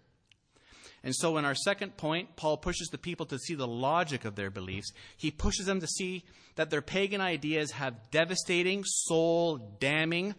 And 1.03 1.13
so, 1.13 1.37
in 1.37 1.43
our 1.43 1.55
second 1.55 1.97
point, 1.97 2.35
Paul 2.37 2.57
pushes 2.57 2.87
the 2.87 2.97
people 2.97 3.25
to 3.25 3.37
see 3.37 3.55
the 3.55 3.67
logic 3.67 4.23
of 4.23 4.35
their 4.35 4.49
beliefs. 4.49 4.91
He 5.17 5.31
pushes 5.31 5.65
them 5.65 5.81
to 5.81 5.87
see 5.87 6.23
that 6.55 6.69
their 6.69 6.81
pagan 6.81 7.19
ideas 7.19 7.71
have 7.71 8.09
devastating, 8.09 8.83
soul 8.85 9.75
damning, 9.79 10.33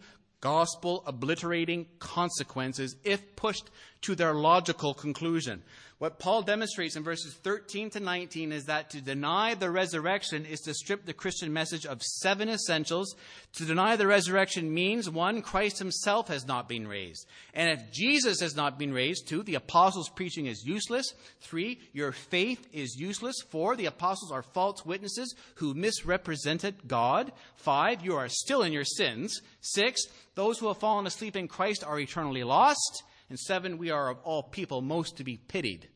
gospel 0.45 1.01
obliterating 1.07 1.87
consequences 1.97 2.95
if 3.03 3.35
pushed 3.35 3.71
to 4.01 4.13
their 4.13 4.35
logical 4.35 4.93
conclusion. 4.93 5.63
What 5.97 6.19
Paul 6.19 6.41
demonstrates 6.41 6.97
in 6.97 7.03
verses 7.03 7.33
13 7.35 7.89
to 7.91 8.01
19 8.01 8.51
is 8.51 8.65
that 8.65 8.89
to 8.89 9.01
deny 9.01 9.55
the 9.55 9.71
resurrection 9.71 10.45
is 10.45 10.59
to 10.61 10.73
strip 10.73 11.05
the 11.05 11.13
Christian 11.13 11.53
message 11.53 11.85
of 11.85 12.03
seven 12.03 12.49
essentials. 12.49 13.15
To 13.53 13.65
deny 13.65 13.95
the 13.95 14.05
resurrection 14.05 14.73
means, 14.73 15.09
one, 15.09 15.41
Christ 15.41 15.79
himself 15.79 16.27
has 16.27 16.45
not 16.45 16.67
been 16.67 16.85
raised. 16.85 17.25
And 17.53 17.69
if 17.71 17.93
Jesus 17.93 18.41
has 18.41 18.57
not 18.57 18.77
been 18.77 18.91
raised, 18.93 19.29
two, 19.29 19.41
the 19.41 19.55
apostles' 19.55 20.09
preaching 20.09 20.47
is 20.47 20.65
useless. 20.65 21.13
Three, 21.39 21.79
your 21.93 22.11
faith 22.11 22.67
is 22.73 22.97
useless. 22.99 23.41
Four, 23.49 23.77
the 23.77 23.85
apostles 23.85 24.33
are 24.33 24.43
false 24.43 24.85
witnesses 24.85 25.33
who 25.55 25.73
misrepresented 25.73 26.87
God. 26.87 27.31
Five, 27.55 28.03
you 28.03 28.17
are 28.17 28.27
still 28.27 28.63
in 28.63 28.73
your 28.73 28.83
sins. 28.83 29.39
Six, 29.67 30.03
those 30.35 30.59
who 30.59 30.67
have 30.67 30.77
fallen 30.77 31.07
asleep 31.07 31.35
in 31.35 31.47
Christ 31.47 31.83
are 31.83 31.99
eternally 31.99 32.43
lost. 32.43 33.03
And 33.29 33.39
seven, 33.39 33.79
we 33.79 33.89
are 33.89 34.09
of 34.09 34.19
all 34.23 34.43
people 34.43 34.81
most 34.83 35.17
to 35.17 35.23
be 35.23 35.37
pitied. 35.37 35.87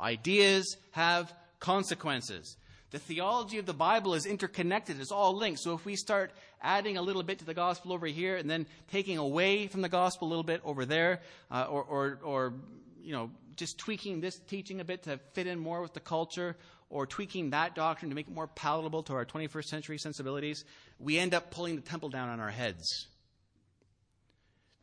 Ideas 0.00 0.76
have 0.92 1.30
consequences. 1.60 2.56
The 2.90 2.98
theology 2.98 3.58
of 3.58 3.66
the 3.66 3.74
Bible 3.74 4.14
is 4.14 4.24
interconnected, 4.24 4.98
it's 4.98 5.12
all 5.12 5.36
linked. 5.36 5.60
So 5.60 5.74
if 5.74 5.84
we 5.84 5.96
start 5.96 6.32
adding 6.62 6.96
a 6.96 7.02
little 7.02 7.22
bit 7.22 7.40
to 7.40 7.44
the 7.44 7.52
gospel 7.52 7.92
over 7.92 8.06
here 8.06 8.36
and 8.36 8.48
then 8.48 8.66
taking 8.90 9.18
away 9.18 9.66
from 9.66 9.82
the 9.82 9.90
gospel 9.90 10.26
a 10.26 10.30
little 10.30 10.42
bit 10.42 10.62
over 10.64 10.86
there, 10.86 11.20
uh, 11.50 11.66
or, 11.68 11.82
or, 11.82 12.18
or, 12.24 12.54
you 13.02 13.12
know, 13.12 13.30
just 13.56 13.76
tweaking 13.76 14.20
this 14.20 14.38
teaching 14.38 14.80
a 14.80 14.84
bit 14.84 15.02
to 15.02 15.18
fit 15.34 15.46
in 15.46 15.58
more 15.58 15.82
with 15.82 15.92
the 15.92 16.00
culture, 16.00 16.56
or 16.90 17.06
tweaking 17.06 17.50
that 17.50 17.74
doctrine 17.74 18.10
to 18.10 18.14
make 18.14 18.28
it 18.28 18.34
more 18.34 18.46
palatable 18.46 19.02
to 19.04 19.14
our 19.14 19.24
21st 19.24 19.64
century 19.64 19.98
sensibilities, 19.98 20.64
we 20.98 21.18
end 21.18 21.34
up 21.34 21.50
pulling 21.50 21.76
the 21.76 21.82
temple 21.82 22.08
down 22.08 22.28
on 22.28 22.40
our 22.40 22.50
heads. 22.50 23.08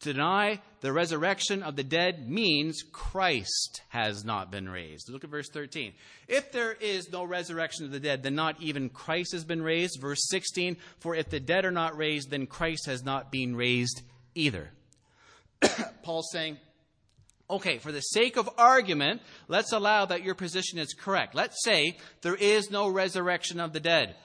To 0.01 0.13
deny 0.13 0.61
the 0.81 0.93
resurrection 0.93 1.63
of 1.63 1.75
the 1.75 1.83
dead 1.83 2.29
means 2.29 2.83
Christ 2.91 3.81
has 3.89 4.23
not 4.23 4.51
been 4.51 4.69
raised. 4.69 5.09
Look 5.09 5.23
at 5.23 5.29
verse 5.29 5.49
13. 5.49 5.93
If 6.27 6.51
there 6.51 6.73
is 6.73 7.09
no 7.11 7.23
resurrection 7.23 7.85
of 7.85 7.91
the 7.91 7.99
dead, 7.99 8.21
then 8.21 8.35
not 8.35 8.61
even 8.61 8.89
Christ 8.89 9.31
has 9.31 9.43
been 9.43 9.63
raised. 9.63 9.99
Verse 9.99 10.27
16. 10.29 10.77
For 10.99 11.15
if 11.15 11.29
the 11.29 11.39
dead 11.39 11.65
are 11.65 11.71
not 11.71 11.97
raised, 11.97 12.29
then 12.29 12.45
Christ 12.45 12.85
has 12.85 13.03
not 13.03 13.31
been 13.31 13.55
raised 13.55 14.01
either. 14.35 14.69
Paul's 16.03 16.29
saying, 16.31 16.57
okay, 17.49 17.77
for 17.77 17.91
the 17.91 18.01
sake 18.01 18.37
of 18.37 18.49
argument, 18.57 19.21
let's 19.47 19.71
allow 19.71 20.05
that 20.05 20.23
your 20.23 20.35
position 20.35 20.79
is 20.79 20.93
correct. 20.93 21.35
Let's 21.35 21.63
say 21.63 21.97
there 22.21 22.35
is 22.35 22.71
no 22.71 22.87
resurrection 22.89 23.59
of 23.59 23.73
the 23.73 23.79
dead. 23.79 24.15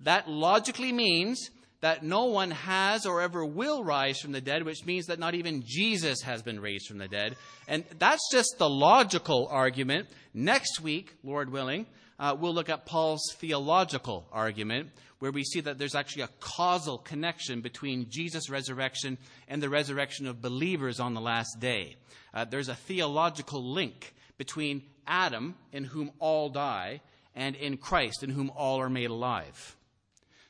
That 0.00 0.28
logically 0.28 0.92
means 0.92 1.50
that 1.80 2.02
no 2.02 2.24
one 2.24 2.50
has 2.50 3.06
or 3.06 3.20
ever 3.20 3.44
will 3.44 3.84
rise 3.84 4.18
from 4.18 4.32
the 4.32 4.40
dead, 4.40 4.64
which 4.64 4.84
means 4.84 5.06
that 5.06 5.18
not 5.18 5.34
even 5.34 5.62
Jesus 5.64 6.22
has 6.22 6.42
been 6.42 6.60
raised 6.60 6.86
from 6.86 6.98
the 6.98 7.08
dead. 7.08 7.36
And 7.68 7.84
that's 7.98 8.30
just 8.32 8.56
the 8.58 8.68
logical 8.68 9.48
argument. 9.50 10.08
Next 10.34 10.80
week, 10.80 11.14
Lord 11.22 11.50
willing, 11.50 11.86
uh, 12.18 12.36
we'll 12.38 12.54
look 12.54 12.68
at 12.68 12.86
Paul's 12.86 13.22
theological 13.36 14.26
argument, 14.32 14.90
where 15.20 15.30
we 15.30 15.44
see 15.44 15.60
that 15.60 15.78
there's 15.78 15.94
actually 15.94 16.22
a 16.22 16.30
causal 16.40 16.98
connection 16.98 17.60
between 17.60 18.08
Jesus' 18.10 18.50
resurrection 18.50 19.18
and 19.48 19.62
the 19.62 19.68
resurrection 19.68 20.26
of 20.26 20.42
believers 20.42 21.00
on 21.00 21.14
the 21.14 21.20
last 21.20 21.60
day. 21.60 21.96
Uh, 22.34 22.44
there's 22.44 22.68
a 22.68 22.74
theological 22.74 23.62
link 23.62 24.14
between 24.36 24.82
Adam, 25.06 25.54
in 25.72 25.84
whom 25.84 26.10
all 26.18 26.48
die, 26.48 27.00
and 27.34 27.56
in 27.56 27.76
Christ, 27.76 28.22
in 28.22 28.30
whom 28.30 28.50
all 28.56 28.80
are 28.80 28.90
made 28.90 29.10
alive. 29.10 29.76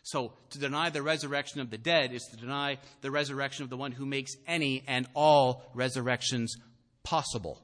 So, 0.02 0.32
to 0.50 0.58
deny 0.58 0.88
the 0.88 1.02
resurrection 1.02 1.60
of 1.60 1.68
the 1.68 1.76
dead 1.76 2.12
is 2.14 2.24
to 2.30 2.36
deny 2.38 2.78
the 3.02 3.10
resurrection 3.10 3.64
of 3.64 3.70
the 3.70 3.76
one 3.76 3.92
who 3.92 4.06
makes 4.06 4.32
any 4.46 4.82
and 4.86 5.06
all 5.14 5.70
resurrections 5.74 6.56
possible. 7.02 7.60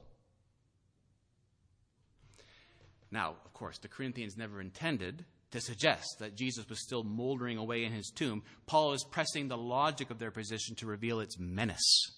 Now, 3.09 3.35
course, 3.55 3.79
the 3.79 3.87
Corinthians 3.87 4.37
never 4.37 4.61
intended 4.61 5.25
to 5.51 5.59
suggest 5.59 6.19
that 6.19 6.35
Jesus 6.35 6.69
was 6.69 6.83
still 6.83 7.03
moldering 7.03 7.57
away 7.57 7.85
in 7.85 7.91
his 7.91 8.11
tomb. 8.13 8.43
Paul 8.67 8.93
is 8.93 9.03
pressing 9.03 9.47
the 9.47 9.57
logic 9.57 10.11
of 10.11 10.19
their 10.19 10.31
position 10.31 10.75
to 10.75 10.85
reveal 10.85 11.19
its 11.19 11.39
menace. 11.39 12.11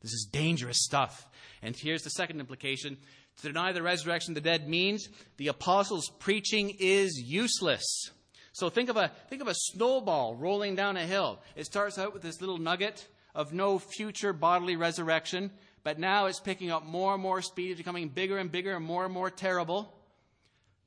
This 0.00 0.12
is 0.12 0.28
dangerous 0.32 0.82
stuff. 0.82 1.28
And 1.62 1.76
here's 1.76 2.02
the 2.02 2.10
second 2.10 2.40
implication. 2.40 2.96
To 3.42 3.48
deny 3.48 3.72
the 3.72 3.82
resurrection 3.82 4.32
of 4.32 4.42
the 4.42 4.48
dead 4.48 4.68
means 4.68 5.08
the 5.36 5.48
apostles' 5.48 6.10
preaching 6.18 6.76
is 6.78 7.22
useless. 7.22 8.10
So 8.52 8.70
think 8.70 8.88
of 8.88 8.96
a 8.96 9.12
think 9.28 9.42
of 9.42 9.48
a 9.48 9.54
snowball 9.54 10.34
rolling 10.34 10.74
down 10.74 10.96
a 10.96 11.06
hill. 11.06 11.40
It 11.56 11.66
starts 11.66 11.98
out 11.98 12.12
with 12.12 12.22
this 12.22 12.40
little 12.40 12.58
nugget 12.58 13.06
of 13.34 13.52
no 13.52 13.78
future 13.78 14.32
bodily 14.32 14.76
resurrection, 14.76 15.50
but 15.84 15.98
now 15.98 16.26
it's 16.26 16.40
picking 16.40 16.70
up 16.70 16.84
more 16.84 17.14
and 17.14 17.22
more 17.22 17.42
speed, 17.42 17.76
becoming 17.76 18.08
bigger 18.08 18.38
and 18.38 18.50
bigger 18.50 18.74
and 18.74 18.84
more 18.84 19.04
and 19.04 19.14
more 19.14 19.30
terrible. 19.30 19.94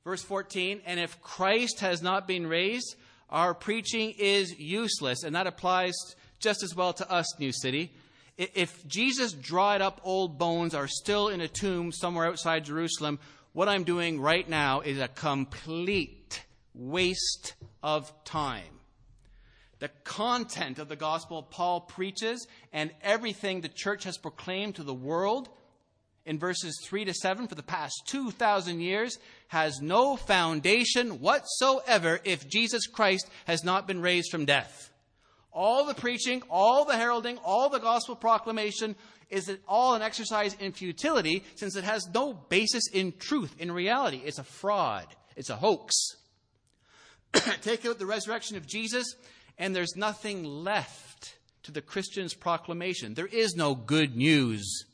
Verse 0.04 0.22
14, 0.22 0.82
and 0.86 1.00
if 1.00 1.22
Christ 1.22 1.80
has 1.80 2.02
not 2.02 2.28
been 2.28 2.46
raised, 2.46 2.96
our 3.30 3.54
preaching 3.54 4.14
is 4.18 4.60
useless. 4.60 5.24
And 5.24 5.36
that 5.36 5.48
applies 5.48 5.94
just 6.40 6.62
as 6.62 6.76
well 6.76 6.94
to 6.94 7.10
us, 7.10 7.40
New 7.40 7.54
City. 7.54 7.94
If 8.38 8.86
Jesus' 8.88 9.32
dried 9.32 9.82
up 9.82 10.02
old 10.04 10.38
bones 10.38 10.74
are 10.74 10.88
still 10.88 11.30
in 11.30 11.40
a 11.40 11.48
tomb 11.48 11.92
somewhere 11.92 12.28
outside 12.28 12.66
Jerusalem, 12.66 13.20
what 13.54 13.70
I'm 13.70 13.84
doing 13.84 14.20
right 14.20 14.48
now 14.48 14.82
is 14.82 15.00
a 15.00 15.08
complete 15.08 16.44
waste 16.74 17.54
of 17.82 18.12
time. 18.26 18.80
The 19.80 19.90
content 20.04 20.80
of 20.80 20.90
the 20.90 20.96
gospel 20.96 21.44
Paul 21.44 21.82
preaches 21.82 22.48
and 22.72 22.92
everything 23.02 23.62
the 23.62 23.70
church 23.70 24.06
has 24.06 24.18
proclaimed 24.18 24.76
to 24.76 24.84
the 24.84 24.94
world 24.94 25.50
in 26.26 26.40
verses 26.40 26.80
3 26.86 27.06
to 27.06 27.14
7 27.14 27.48
for 27.48 27.56
the 27.56 27.64
past 27.64 27.94
2,000 28.08 28.80
years 28.80 29.20
has 29.54 29.82
no 29.82 30.16
foundation 30.16 31.22
whatsoever 31.22 32.20
if 32.24 32.50
Jesus 32.50 32.88
Christ 32.88 33.30
has 33.46 33.64
not 33.64 33.86
been 33.86 34.02
raised 34.02 34.32
from 34.32 34.46
death. 34.46 34.90
All 35.52 35.86
the 35.86 35.94
preaching, 35.94 36.42
all 36.50 36.86
the 36.86 36.98
heralding, 36.98 37.38
all 37.38 37.70
the 37.70 37.80
gospel 37.80 38.16
proclamation 38.16 38.96
is 39.30 39.56
all 39.68 39.94
an 39.94 40.02
exercise 40.02 40.56
in 40.56 40.72
futility 40.72 41.44
since 41.54 41.76
it 41.76 41.84
has 41.84 42.10
no 42.16 42.34
basis 42.34 42.90
in 42.92 43.14
truth, 43.20 43.54
in 43.60 43.72
reality. 43.72 44.22
It's 44.26 44.40
a 44.40 44.44
fraud. 44.44 45.06
It's 45.36 45.52
a 45.52 45.56
hoax. 45.56 45.94
Take 47.62 47.86
out 47.86 48.00
the 48.00 48.08
resurrection 48.08 48.58
of 48.58 48.66
Jesus, 48.66 49.06
and 49.60 49.76
there's 49.76 49.96
nothing 49.96 50.44
left 50.44 51.36
to 51.62 51.72
the 51.72 51.82
Christian's 51.82 52.34
proclamation. 52.34 53.14
There 53.14 53.28
is 53.28 53.54
no 53.56 53.76
good 53.76 54.16
news. 54.16 54.86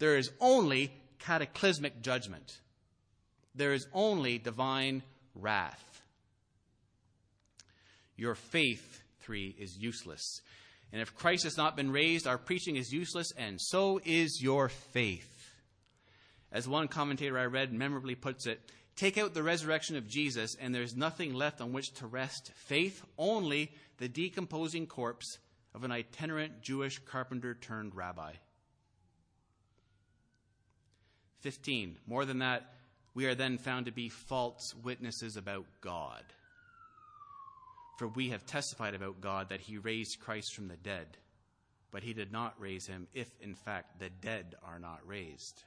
There 0.00 0.18
is 0.18 0.30
only 0.38 0.92
cataclysmic 1.18 2.02
judgment. 2.02 2.58
There 3.58 3.72
is 3.72 3.88
only 3.92 4.38
divine 4.38 5.02
wrath. 5.34 6.02
Your 8.16 8.36
faith, 8.36 9.02
three, 9.20 9.54
is 9.58 9.76
useless. 9.76 10.40
And 10.92 11.02
if 11.02 11.14
Christ 11.14 11.42
has 11.42 11.56
not 11.56 11.76
been 11.76 11.90
raised, 11.90 12.26
our 12.26 12.38
preaching 12.38 12.76
is 12.76 12.92
useless, 12.92 13.32
and 13.36 13.60
so 13.60 14.00
is 14.04 14.40
your 14.40 14.68
faith. 14.68 15.52
As 16.52 16.68
one 16.68 16.88
commentator 16.88 17.36
I 17.38 17.46
read 17.46 17.72
memorably 17.72 18.14
puts 18.14 18.46
it, 18.46 18.60
Take 18.94 19.18
out 19.18 19.34
the 19.34 19.42
resurrection 19.42 19.96
of 19.96 20.08
Jesus, 20.08 20.56
and 20.60 20.74
there's 20.74 20.96
nothing 20.96 21.34
left 21.34 21.60
on 21.60 21.72
which 21.72 21.92
to 21.94 22.06
rest 22.06 22.52
faith, 22.54 23.04
only 23.16 23.72
the 23.98 24.08
decomposing 24.08 24.86
corpse 24.86 25.38
of 25.74 25.84
an 25.84 25.92
itinerant 25.92 26.62
Jewish 26.62 26.98
carpenter 26.98 27.54
turned 27.54 27.94
rabbi. 27.94 28.32
15. 31.40 31.96
More 32.06 32.24
than 32.24 32.38
that, 32.38 32.72
we 33.18 33.26
are 33.26 33.34
then 33.34 33.58
found 33.58 33.86
to 33.86 33.90
be 33.90 34.08
false 34.08 34.76
witnesses 34.84 35.36
about 35.36 35.66
God. 35.80 36.22
For 37.98 38.06
we 38.06 38.28
have 38.28 38.46
testified 38.46 38.94
about 38.94 39.20
God 39.20 39.48
that 39.48 39.60
he 39.60 39.76
raised 39.76 40.20
Christ 40.20 40.54
from 40.54 40.68
the 40.68 40.76
dead, 40.76 41.16
but 41.90 42.04
he 42.04 42.12
did 42.12 42.30
not 42.30 42.54
raise 42.60 42.86
him 42.86 43.08
if, 43.14 43.28
in 43.40 43.56
fact, 43.56 43.98
the 43.98 44.08
dead 44.08 44.54
are 44.62 44.78
not 44.78 45.00
raised. 45.04 45.64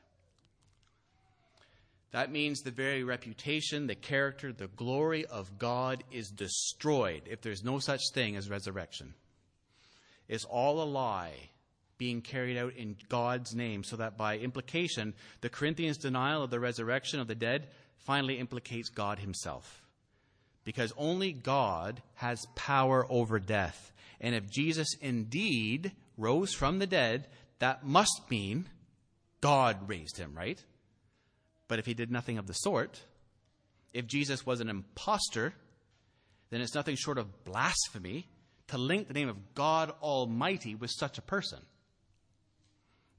That 2.11 2.31
means 2.31 2.61
the 2.61 2.71
very 2.71 3.03
reputation, 3.03 3.85
the 3.85 3.95
character, 3.95 4.53
the 4.53 4.69
glory 4.69 5.25
of 5.25 5.59
God 5.59 6.05
is 6.09 6.29
destroyed 6.29 7.23
if 7.25 7.41
there's 7.41 7.65
no 7.65 7.79
such 7.79 8.11
thing 8.13 8.37
as 8.37 8.49
resurrection. 8.49 9.13
It's 10.29 10.45
all 10.45 10.81
a 10.81 10.85
lie 10.85 11.49
being 12.01 12.21
carried 12.23 12.57
out 12.57 12.73
in 12.73 12.95
God's 13.09 13.53
name, 13.53 13.83
so 13.83 13.95
that 13.97 14.17
by 14.17 14.35
implication, 14.35 15.13
the 15.41 15.49
Corinthians' 15.49 15.99
denial 15.99 16.41
of 16.41 16.49
the 16.49 16.59
resurrection 16.59 17.19
of 17.19 17.27
the 17.27 17.35
dead 17.35 17.67
finally 17.99 18.39
implicates 18.39 18.89
God 18.89 19.19
himself 19.19 19.83
because 20.63 20.91
only 20.97 21.31
God 21.31 22.01
has 22.15 22.43
power 22.55 23.05
over 23.07 23.37
death. 23.37 23.93
And 24.19 24.33
if 24.33 24.49
Jesus 24.49 24.95
indeed 24.99 25.91
rose 26.17 26.55
from 26.55 26.79
the 26.79 26.87
dead, 26.87 27.27
that 27.59 27.85
must 27.85 28.23
mean 28.31 28.65
God 29.39 29.87
raised 29.87 30.17
him, 30.17 30.33
right? 30.35 30.59
But 31.67 31.77
if 31.77 31.85
he 31.85 31.93
did 31.93 32.09
nothing 32.09 32.39
of 32.39 32.47
the 32.47 32.53
sort, 32.53 32.99
if 33.93 34.07
Jesus 34.07 34.43
was 34.43 34.59
an 34.59 34.69
impostor, 34.69 35.53
then 36.49 36.61
it's 36.61 36.73
nothing 36.73 36.95
short 36.95 37.19
of 37.19 37.43
blasphemy 37.43 38.25
to 38.69 38.79
link 38.79 39.07
the 39.07 39.13
name 39.13 39.29
of 39.29 39.53
God 39.53 39.93
Almighty 40.01 40.73
with 40.73 40.89
such 40.89 41.19
a 41.19 41.21
person. 41.21 41.59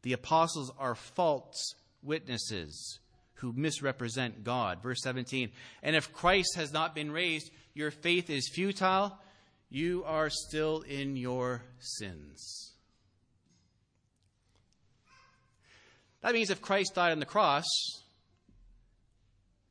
The 0.03 0.13
apostles 0.13 0.73
are 0.79 0.95
false 0.95 1.75
witnesses 2.03 2.99
who 3.35 3.53
misrepresent 3.53 4.45
God. 4.45 4.83
Verse 4.83 5.03
17 5.03 5.51
And 5.83 5.97
if 5.97 6.13
Christ 6.13 6.57
has 6.57 6.73
not 6.73 6.95
been 6.95 7.11
raised, 7.11 7.51
your 7.75 7.91
faith 7.91 8.31
is 8.31 8.51
futile, 8.53 9.19
you 9.69 10.05
are 10.05 10.31
still 10.31 10.83
in 10.83 11.17
your 11.17 11.63
sins. 11.79 12.73
That 16.23 16.35
means 16.35 16.51
if 16.51 16.63
Christ 16.63 16.95
died 16.95 17.13
on 17.13 17.19
the 17.19 17.27
cross 17.27 17.65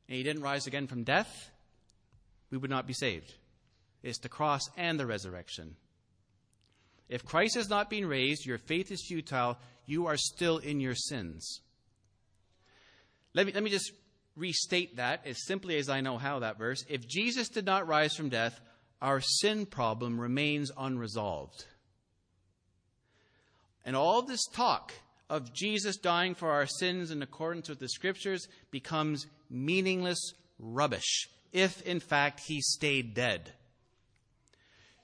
and 0.06 0.16
he 0.16 0.22
didn't 0.22 0.42
rise 0.42 0.66
again 0.66 0.86
from 0.86 1.04
death, 1.04 1.50
we 2.50 2.58
would 2.58 2.68
not 2.70 2.86
be 2.86 2.92
saved. 2.92 3.32
It's 4.02 4.18
the 4.18 4.28
cross 4.28 4.62
and 4.76 5.00
the 5.00 5.06
resurrection. 5.06 5.76
If 7.08 7.24
Christ 7.24 7.54
has 7.54 7.68
not 7.68 7.88
been 7.88 8.06
raised, 8.06 8.44
your 8.44 8.58
faith 8.58 8.90
is 8.90 9.04
futile, 9.06 9.56
you 9.86 10.06
are 10.06 10.16
still 10.16 10.58
in 10.58 10.80
your 10.80 10.94
sins. 10.94 11.60
Let 13.34 13.46
me, 13.46 13.52
let 13.52 13.62
me 13.62 13.70
just 13.70 13.92
restate 14.36 14.96
that 14.96 15.26
as 15.26 15.46
simply 15.46 15.76
as 15.76 15.88
I 15.88 16.00
know 16.00 16.18
how 16.18 16.40
that 16.40 16.58
verse. 16.58 16.84
If 16.88 17.06
Jesus 17.06 17.48
did 17.48 17.66
not 17.66 17.86
rise 17.86 18.14
from 18.14 18.28
death, 18.28 18.60
our 19.00 19.20
sin 19.20 19.66
problem 19.66 20.20
remains 20.20 20.70
unresolved. 20.76 21.66
And 23.84 23.96
all 23.96 24.22
this 24.22 24.46
talk 24.46 24.92
of 25.28 25.52
Jesus 25.52 25.96
dying 25.96 26.34
for 26.34 26.50
our 26.50 26.66
sins 26.66 27.10
in 27.10 27.22
accordance 27.22 27.68
with 27.68 27.80
the 27.80 27.88
scriptures 27.88 28.46
becomes 28.70 29.26
meaningless 29.50 30.34
rubbish 30.58 31.28
if, 31.52 31.82
in 31.82 32.00
fact, 32.00 32.40
he 32.40 32.60
stayed 32.60 33.14
dead. 33.14 33.52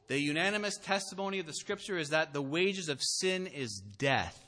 The 0.08 0.18
unanimous 0.18 0.78
testimony 0.78 1.38
of 1.38 1.46
the 1.46 1.52
scripture 1.52 1.98
is 1.98 2.10
that 2.10 2.32
the 2.32 2.42
wages 2.42 2.88
of 2.88 3.02
sin 3.02 3.46
is 3.46 3.82
death. 3.98 4.42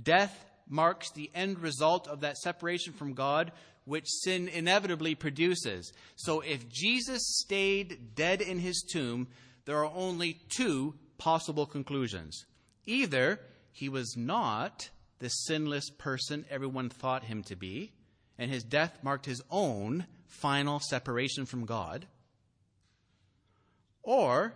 Death 0.00 0.44
marks 0.68 1.10
the 1.10 1.30
end 1.34 1.58
result 1.58 2.06
of 2.06 2.20
that 2.20 2.38
separation 2.38 2.92
from 2.92 3.14
God, 3.14 3.52
which 3.84 4.06
sin 4.08 4.48
inevitably 4.48 5.14
produces. 5.14 5.92
So 6.16 6.40
if 6.40 6.68
Jesus 6.68 7.22
stayed 7.38 8.14
dead 8.14 8.40
in 8.40 8.58
his 8.58 8.82
tomb, 8.82 9.28
there 9.64 9.84
are 9.84 9.92
only 9.94 10.40
two 10.48 10.94
possible 11.18 11.66
conclusions. 11.66 12.44
Either 12.86 13.40
he 13.72 13.88
was 13.88 14.16
not 14.16 14.90
the 15.18 15.28
sinless 15.28 15.90
person 15.90 16.44
everyone 16.50 16.88
thought 16.88 17.24
him 17.24 17.42
to 17.44 17.56
be, 17.56 17.92
and 18.38 18.50
his 18.50 18.64
death 18.64 18.98
marked 19.02 19.26
his 19.26 19.42
own 19.50 20.06
final 20.26 20.80
separation 20.80 21.44
from 21.44 21.66
God, 21.66 22.06
or 24.02 24.54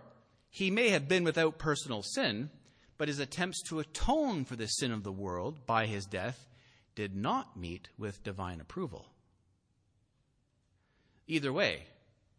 he 0.49 0.71
may 0.71 0.89
have 0.89 1.07
been 1.07 1.23
without 1.23 1.59
personal 1.59 2.01
sin, 2.01 2.49
but 2.97 3.07
his 3.07 3.19
attempts 3.19 3.61
to 3.63 3.79
atone 3.79 4.45
for 4.45 4.55
the 4.55 4.67
sin 4.67 4.91
of 4.91 5.03
the 5.03 5.11
world 5.11 5.65
by 5.65 5.85
his 5.85 6.05
death 6.05 6.47
did 6.95 7.15
not 7.15 7.57
meet 7.57 7.89
with 7.97 8.23
divine 8.23 8.61
approval. 8.61 9.07
Either 11.27 11.51
way, 11.51 11.83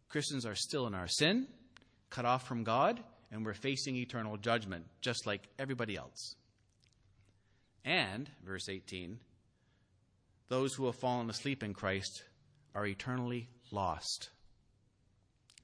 Christians 0.09 0.45
are 0.45 0.55
still 0.55 0.87
in 0.87 0.95
our 0.95 1.07
sin, 1.07 1.47
cut 2.09 2.25
off 2.25 2.47
from 2.47 2.63
God, 2.63 3.01
and 3.31 3.45
we're 3.45 3.53
facing 3.53 3.95
eternal 3.95 4.37
judgment, 4.37 4.85
just 5.01 5.27
like 5.27 5.47
everybody 5.59 5.95
else. 5.95 6.35
And, 7.83 8.29
verse 8.45 8.69
18, 8.69 9.19
those 10.49 10.73
who 10.73 10.85
have 10.85 10.95
fallen 10.95 11.29
asleep 11.29 11.61
in 11.61 11.73
Christ 11.73 12.23
are 12.73 12.85
eternally 12.85 13.49
lost. 13.71 14.29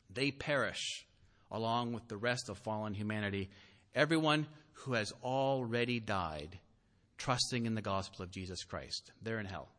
They 0.10 0.32
perish 0.32 1.06
along 1.52 1.94
with 1.94 2.08
the 2.08 2.18
rest 2.18 2.50
of 2.50 2.58
fallen 2.58 2.94
humanity. 2.94 3.50
Everyone 3.96 4.48
who 4.74 4.94
has 4.94 5.14
already 5.24 6.00
died 6.00 6.60
trusting 7.18 7.66
in 7.66 7.76
the 7.76 7.82
gospel 7.82 8.24
of 8.24 8.32
Jesus 8.32 8.64
Christ. 8.64 9.12
They're 9.22 9.40
in 9.40 9.46
hell. 9.46 9.70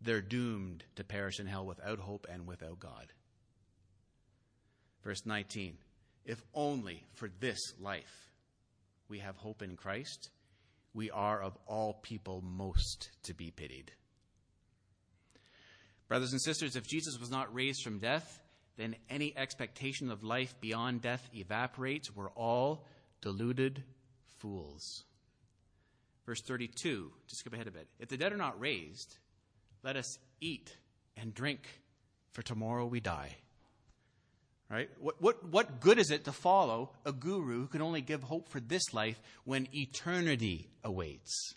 They're 0.00 0.20
doomed 0.20 0.84
to 0.96 1.04
perish 1.04 1.40
in 1.40 1.46
hell 1.46 1.64
without 1.64 1.98
hope 1.98 2.26
and 2.30 2.46
without 2.46 2.80
God. 2.80 3.12
Verse 5.02 5.24
19 5.24 5.78
If 6.24 6.42
only 6.52 7.04
for 7.14 7.30
this 7.40 7.58
life 7.80 8.30
we 9.08 9.20
have 9.20 9.36
hope 9.36 9.62
in 9.62 9.76
Christ, 9.76 10.30
we 10.92 11.10
are 11.10 11.40
of 11.40 11.56
all 11.66 11.94
people 12.02 12.42
most 12.42 13.10
to 13.24 13.34
be 13.34 13.50
pitied. 13.50 13.92
Brothers 16.08 16.32
and 16.32 16.42
sisters, 16.42 16.76
if 16.76 16.86
Jesus 16.86 17.18
was 17.18 17.30
not 17.30 17.54
raised 17.54 17.82
from 17.82 17.98
death, 17.98 18.40
then 18.76 18.96
any 19.08 19.36
expectation 19.36 20.10
of 20.10 20.24
life 20.24 20.54
beyond 20.60 21.02
death 21.02 21.28
evaporates. 21.34 22.14
We're 22.14 22.30
all 22.30 22.86
deluded 23.20 23.82
fools. 24.38 25.04
Verse 26.26 26.40
32, 26.40 27.12
just 27.28 27.40
skip 27.40 27.52
ahead 27.52 27.68
a 27.68 27.70
bit. 27.70 27.86
If 27.98 28.08
the 28.08 28.16
dead 28.16 28.32
are 28.32 28.38
not 28.38 28.58
raised, 28.58 29.16
let 29.82 29.96
us 29.96 30.18
eat 30.40 30.74
and 31.16 31.34
drink, 31.34 31.60
for 32.32 32.42
tomorrow 32.42 32.86
we 32.86 33.00
die. 33.00 33.36
Right? 34.70 34.88
What, 34.98 35.20
what, 35.20 35.44
what 35.44 35.80
good 35.80 35.98
is 35.98 36.10
it 36.10 36.24
to 36.24 36.32
follow 36.32 36.90
a 37.04 37.12
guru 37.12 37.60
who 37.60 37.66
can 37.66 37.82
only 37.82 38.00
give 38.00 38.22
hope 38.22 38.48
for 38.48 38.60
this 38.60 38.94
life 38.94 39.20
when 39.44 39.68
eternity 39.74 40.70
awaits? 40.82 41.54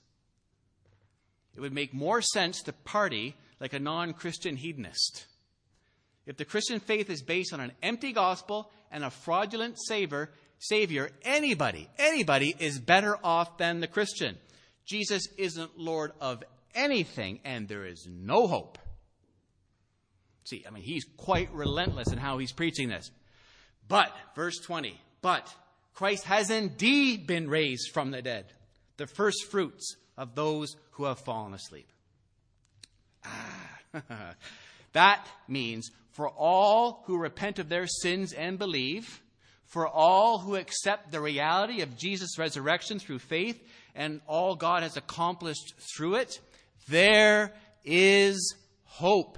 It 1.55 1.61
would 1.61 1.73
make 1.73 1.93
more 1.93 2.21
sense 2.21 2.61
to 2.63 2.73
party 2.73 3.35
like 3.59 3.73
a 3.73 3.79
non 3.79 4.13
Christian 4.13 4.57
hedonist 4.57 5.25
if 6.27 6.35
the 6.35 6.45
Christian 6.45 6.79
faith 6.81 7.09
is 7.09 7.21
based 7.23 7.53
on 7.53 7.61
an 7.61 7.71
empty 7.81 8.11
gospel 8.11 8.69
and 8.91 9.03
a 9.03 9.09
fraudulent 9.09 9.77
savior, 9.79 10.29
savior, 10.59 11.09
anybody, 11.23 11.89
anybody 11.97 12.53
is 12.59 12.79
better 12.79 13.17
off 13.23 13.57
than 13.57 13.79
the 13.79 13.87
Christian. 13.87 14.37
Jesus 14.85 15.27
isn't 15.37 15.79
Lord 15.79 16.11
of 16.19 16.43
anything, 16.75 17.39
and 17.45 17.67
there 17.67 17.85
is 17.85 18.07
no 18.09 18.45
hope. 18.47 18.77
See, 20.43 20.65
I 20.67 20.71
mean, 20.71 20.83
he's 20.83 21.05
quite 21.15 21.53
relentless 21.53 22.11
in 22.11 22.17
how 22.17 22.37
he's 22.37 22.51
preaching 22.51 22.89
this. 22.89 23.09
But, 23.87 24.13
verse 24.35 24.57
20, 24.59 24.99
but 25.21 25.53
Christ 25.93 26.25
has 26.25 26.49
indeed 26.49 27.25
been 27.25 27.49
raised 27.49 27.91
from 27.93 28.11
the 28.11 28.21
dead, 28.21 28.45
the 28.97 29.07
first 29.07 29.45
fruits 29.49 29.95
of 30.17 30.35
those 30.35 30.75
who 30.91 31.05
have 31.05 31.19
fallen 31.19 31.53
asleep. 31.53 31.87
Ah, 33.25 33.79
that 34.93 35.25
means 35.47 35.89
for 36.17 36.29
all 36.29 37.03
who 37.05 37.15
repent 37.15 37.59
of 37.59 37.69
their 37.69 37.85
sins 37.85 38.33
and 38.33 38.57
believe, 38.57 39.21
for 39.65 39.87
all 39.87 40.39
who 40.39 40.55
accept 40.55 41.11
the 41.11 41.21
reality 41.21 41.81
of 41.81 41.95
Jesus' 41.95 42.39
resurrection 42.39 42.97
through 42.97 43.19
faith 43.19 43.63
and 43.93 44.19
all 44.25 44.55
God 44.55 44.81
has 44.81 44.97
accomplished 44.97 45.75
through 45.95 46.15
it, 46.15 46.39
there 46.87 47.53
is 47.85 48.55
hope. 48.85 49.37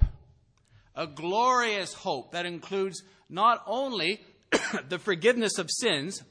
A 0.94 1.06
glorious 1.06 1.92
hope 1.92 2.32
that 2.32 2.46
includes 2.46 3.02
not 3.28 3.62
only 3.66 4.22
the 4.88 4.98
forgiveness 4.98 5.58
of 5.58 5.70
sins 5.70 6.22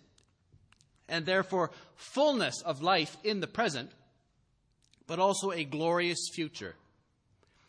and 1.08 1.28
therefore 1.28 1.70
fullness 1.96 2.60
of 2.64 2.82
life 2.82 3.16
in 3.24 3.40
the 3.40 3.46
present, 3.46 3.92
but 5.06 5.20
also 5.20 5.52
a 5.52 5.64
glorious 5.64 6.28
future, 6.34 6.74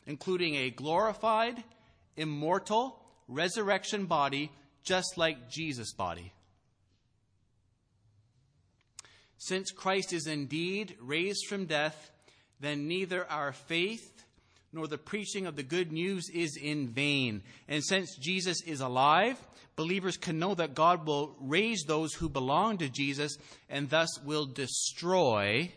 including 0.07 0.55
a 0.55 0.71
glorified 0.71 1.63
immortal, 2.17 3.01
resurrection 3.29 4.07
body, 4.07 4.51
just 4.83 5.17
like 5.17 5.51
Jesus' 5.51 5.93
body. 5.93 6.33
Since 9.39 9.71
Christ 9.71 10.13
is 10.13 10.27
indeed 10.27 10.97
raised 11.01 11.47
from 11.47 11.67
death, 11.67 12.11
then 12.61 12.89
neither 12.89 13.27
our 13.31 13.53
faith 13.53 14.25
nor 14.73 14.87
the 14.87 14.99
preaching 14.99 15.47
of 15.47 15.57
the 15.57 15.63
good 15.63 15.91
news 15.93 16.29
is 16.29 16.57
in 16.57 16.89
vain. 16.89 17.43
And 17.69 17.83
since 17.83 18.17
Jesus 18.17 18.63
is 18.63 18.81
alive, 18.81 19.39
believers 19.77 20.17
can 20.17 20.39
know 20.39 20.55
that 20.55 20.75
God 20.75 21.07
will 21.07 21.37
raise 21.41 21.85
those 21.85 22.15
who 22.15 22.29
belong 22.29 22.79
to 22.79 22.89
Jesus 22.89 23.37
and 23.69 23.91
thus 23.91 24.21
will 24.25 24.47
destroy 24.47 25.73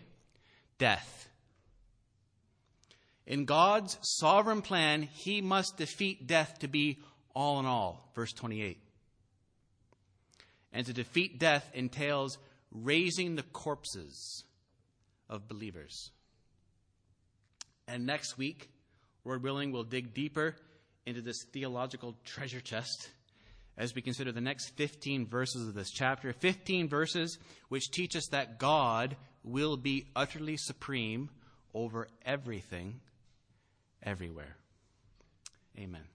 death. 0.77 1.29
In 3.25 3.45
God's 3.45 3.97
sovereign 4.01 4.61
plan, 4.61 5.03
he 5.03 5.41
must 5.41 5.77
defeat 5.77 6.27
death 6.27 6.59
to 6.59 6.67
be 6.67 6.99
all 7.33 7.59
in 7.59 7.65
all. 7.65 8.09
Verse 8.15 8.33
28. 8.33 8.79
And 10.73 10.85
to 10.85 10.93
defeat 10.93 11.39
death 11.39 11.69
entails 11.73 12.37
raising 12.71 13.35
the 13.35 13.43
corpses 13.43 14.43
of 15.29 15.47
believers. 15.47 16.11
And 17.87 18.05
next 18.05 18.37
week, 18.37 18.69
Lord 19.23 19.43
willing, 19.43 19.71
we'll 19.71 19.83
dig 19.83 20.13
deeper 20.13 20.55
into 21.05 21.21
this 21.21 21.43
theological 21.51 22.15
treasure 22.25 22.61
chest 22.61 23.09
as 23.77 23.95
we 23.95 24.01
consider 24.01 24.31
the 24.31 24.41
next 24.41 24.69
15 24.75 25.27
verses 25.27 25.67
of 25.67 25.73
this 25.73 25.91
chapter. 25.91 26.33
15 26.33 26.87
verses 26.87 27.37
which 27.69 27.91
teach 27.91 28.15
us 28.15 28.27
that 28.27 28.59
God 28.59 29.15
will 29.43 29.77
be 29.77 30.07
utterly 30.15 30.57
supreme 30.57 31.29
over 31.73 32.07
everything, 32.25 33.01
everywhere. 34.05 34.57
Amen. 35.77 36.12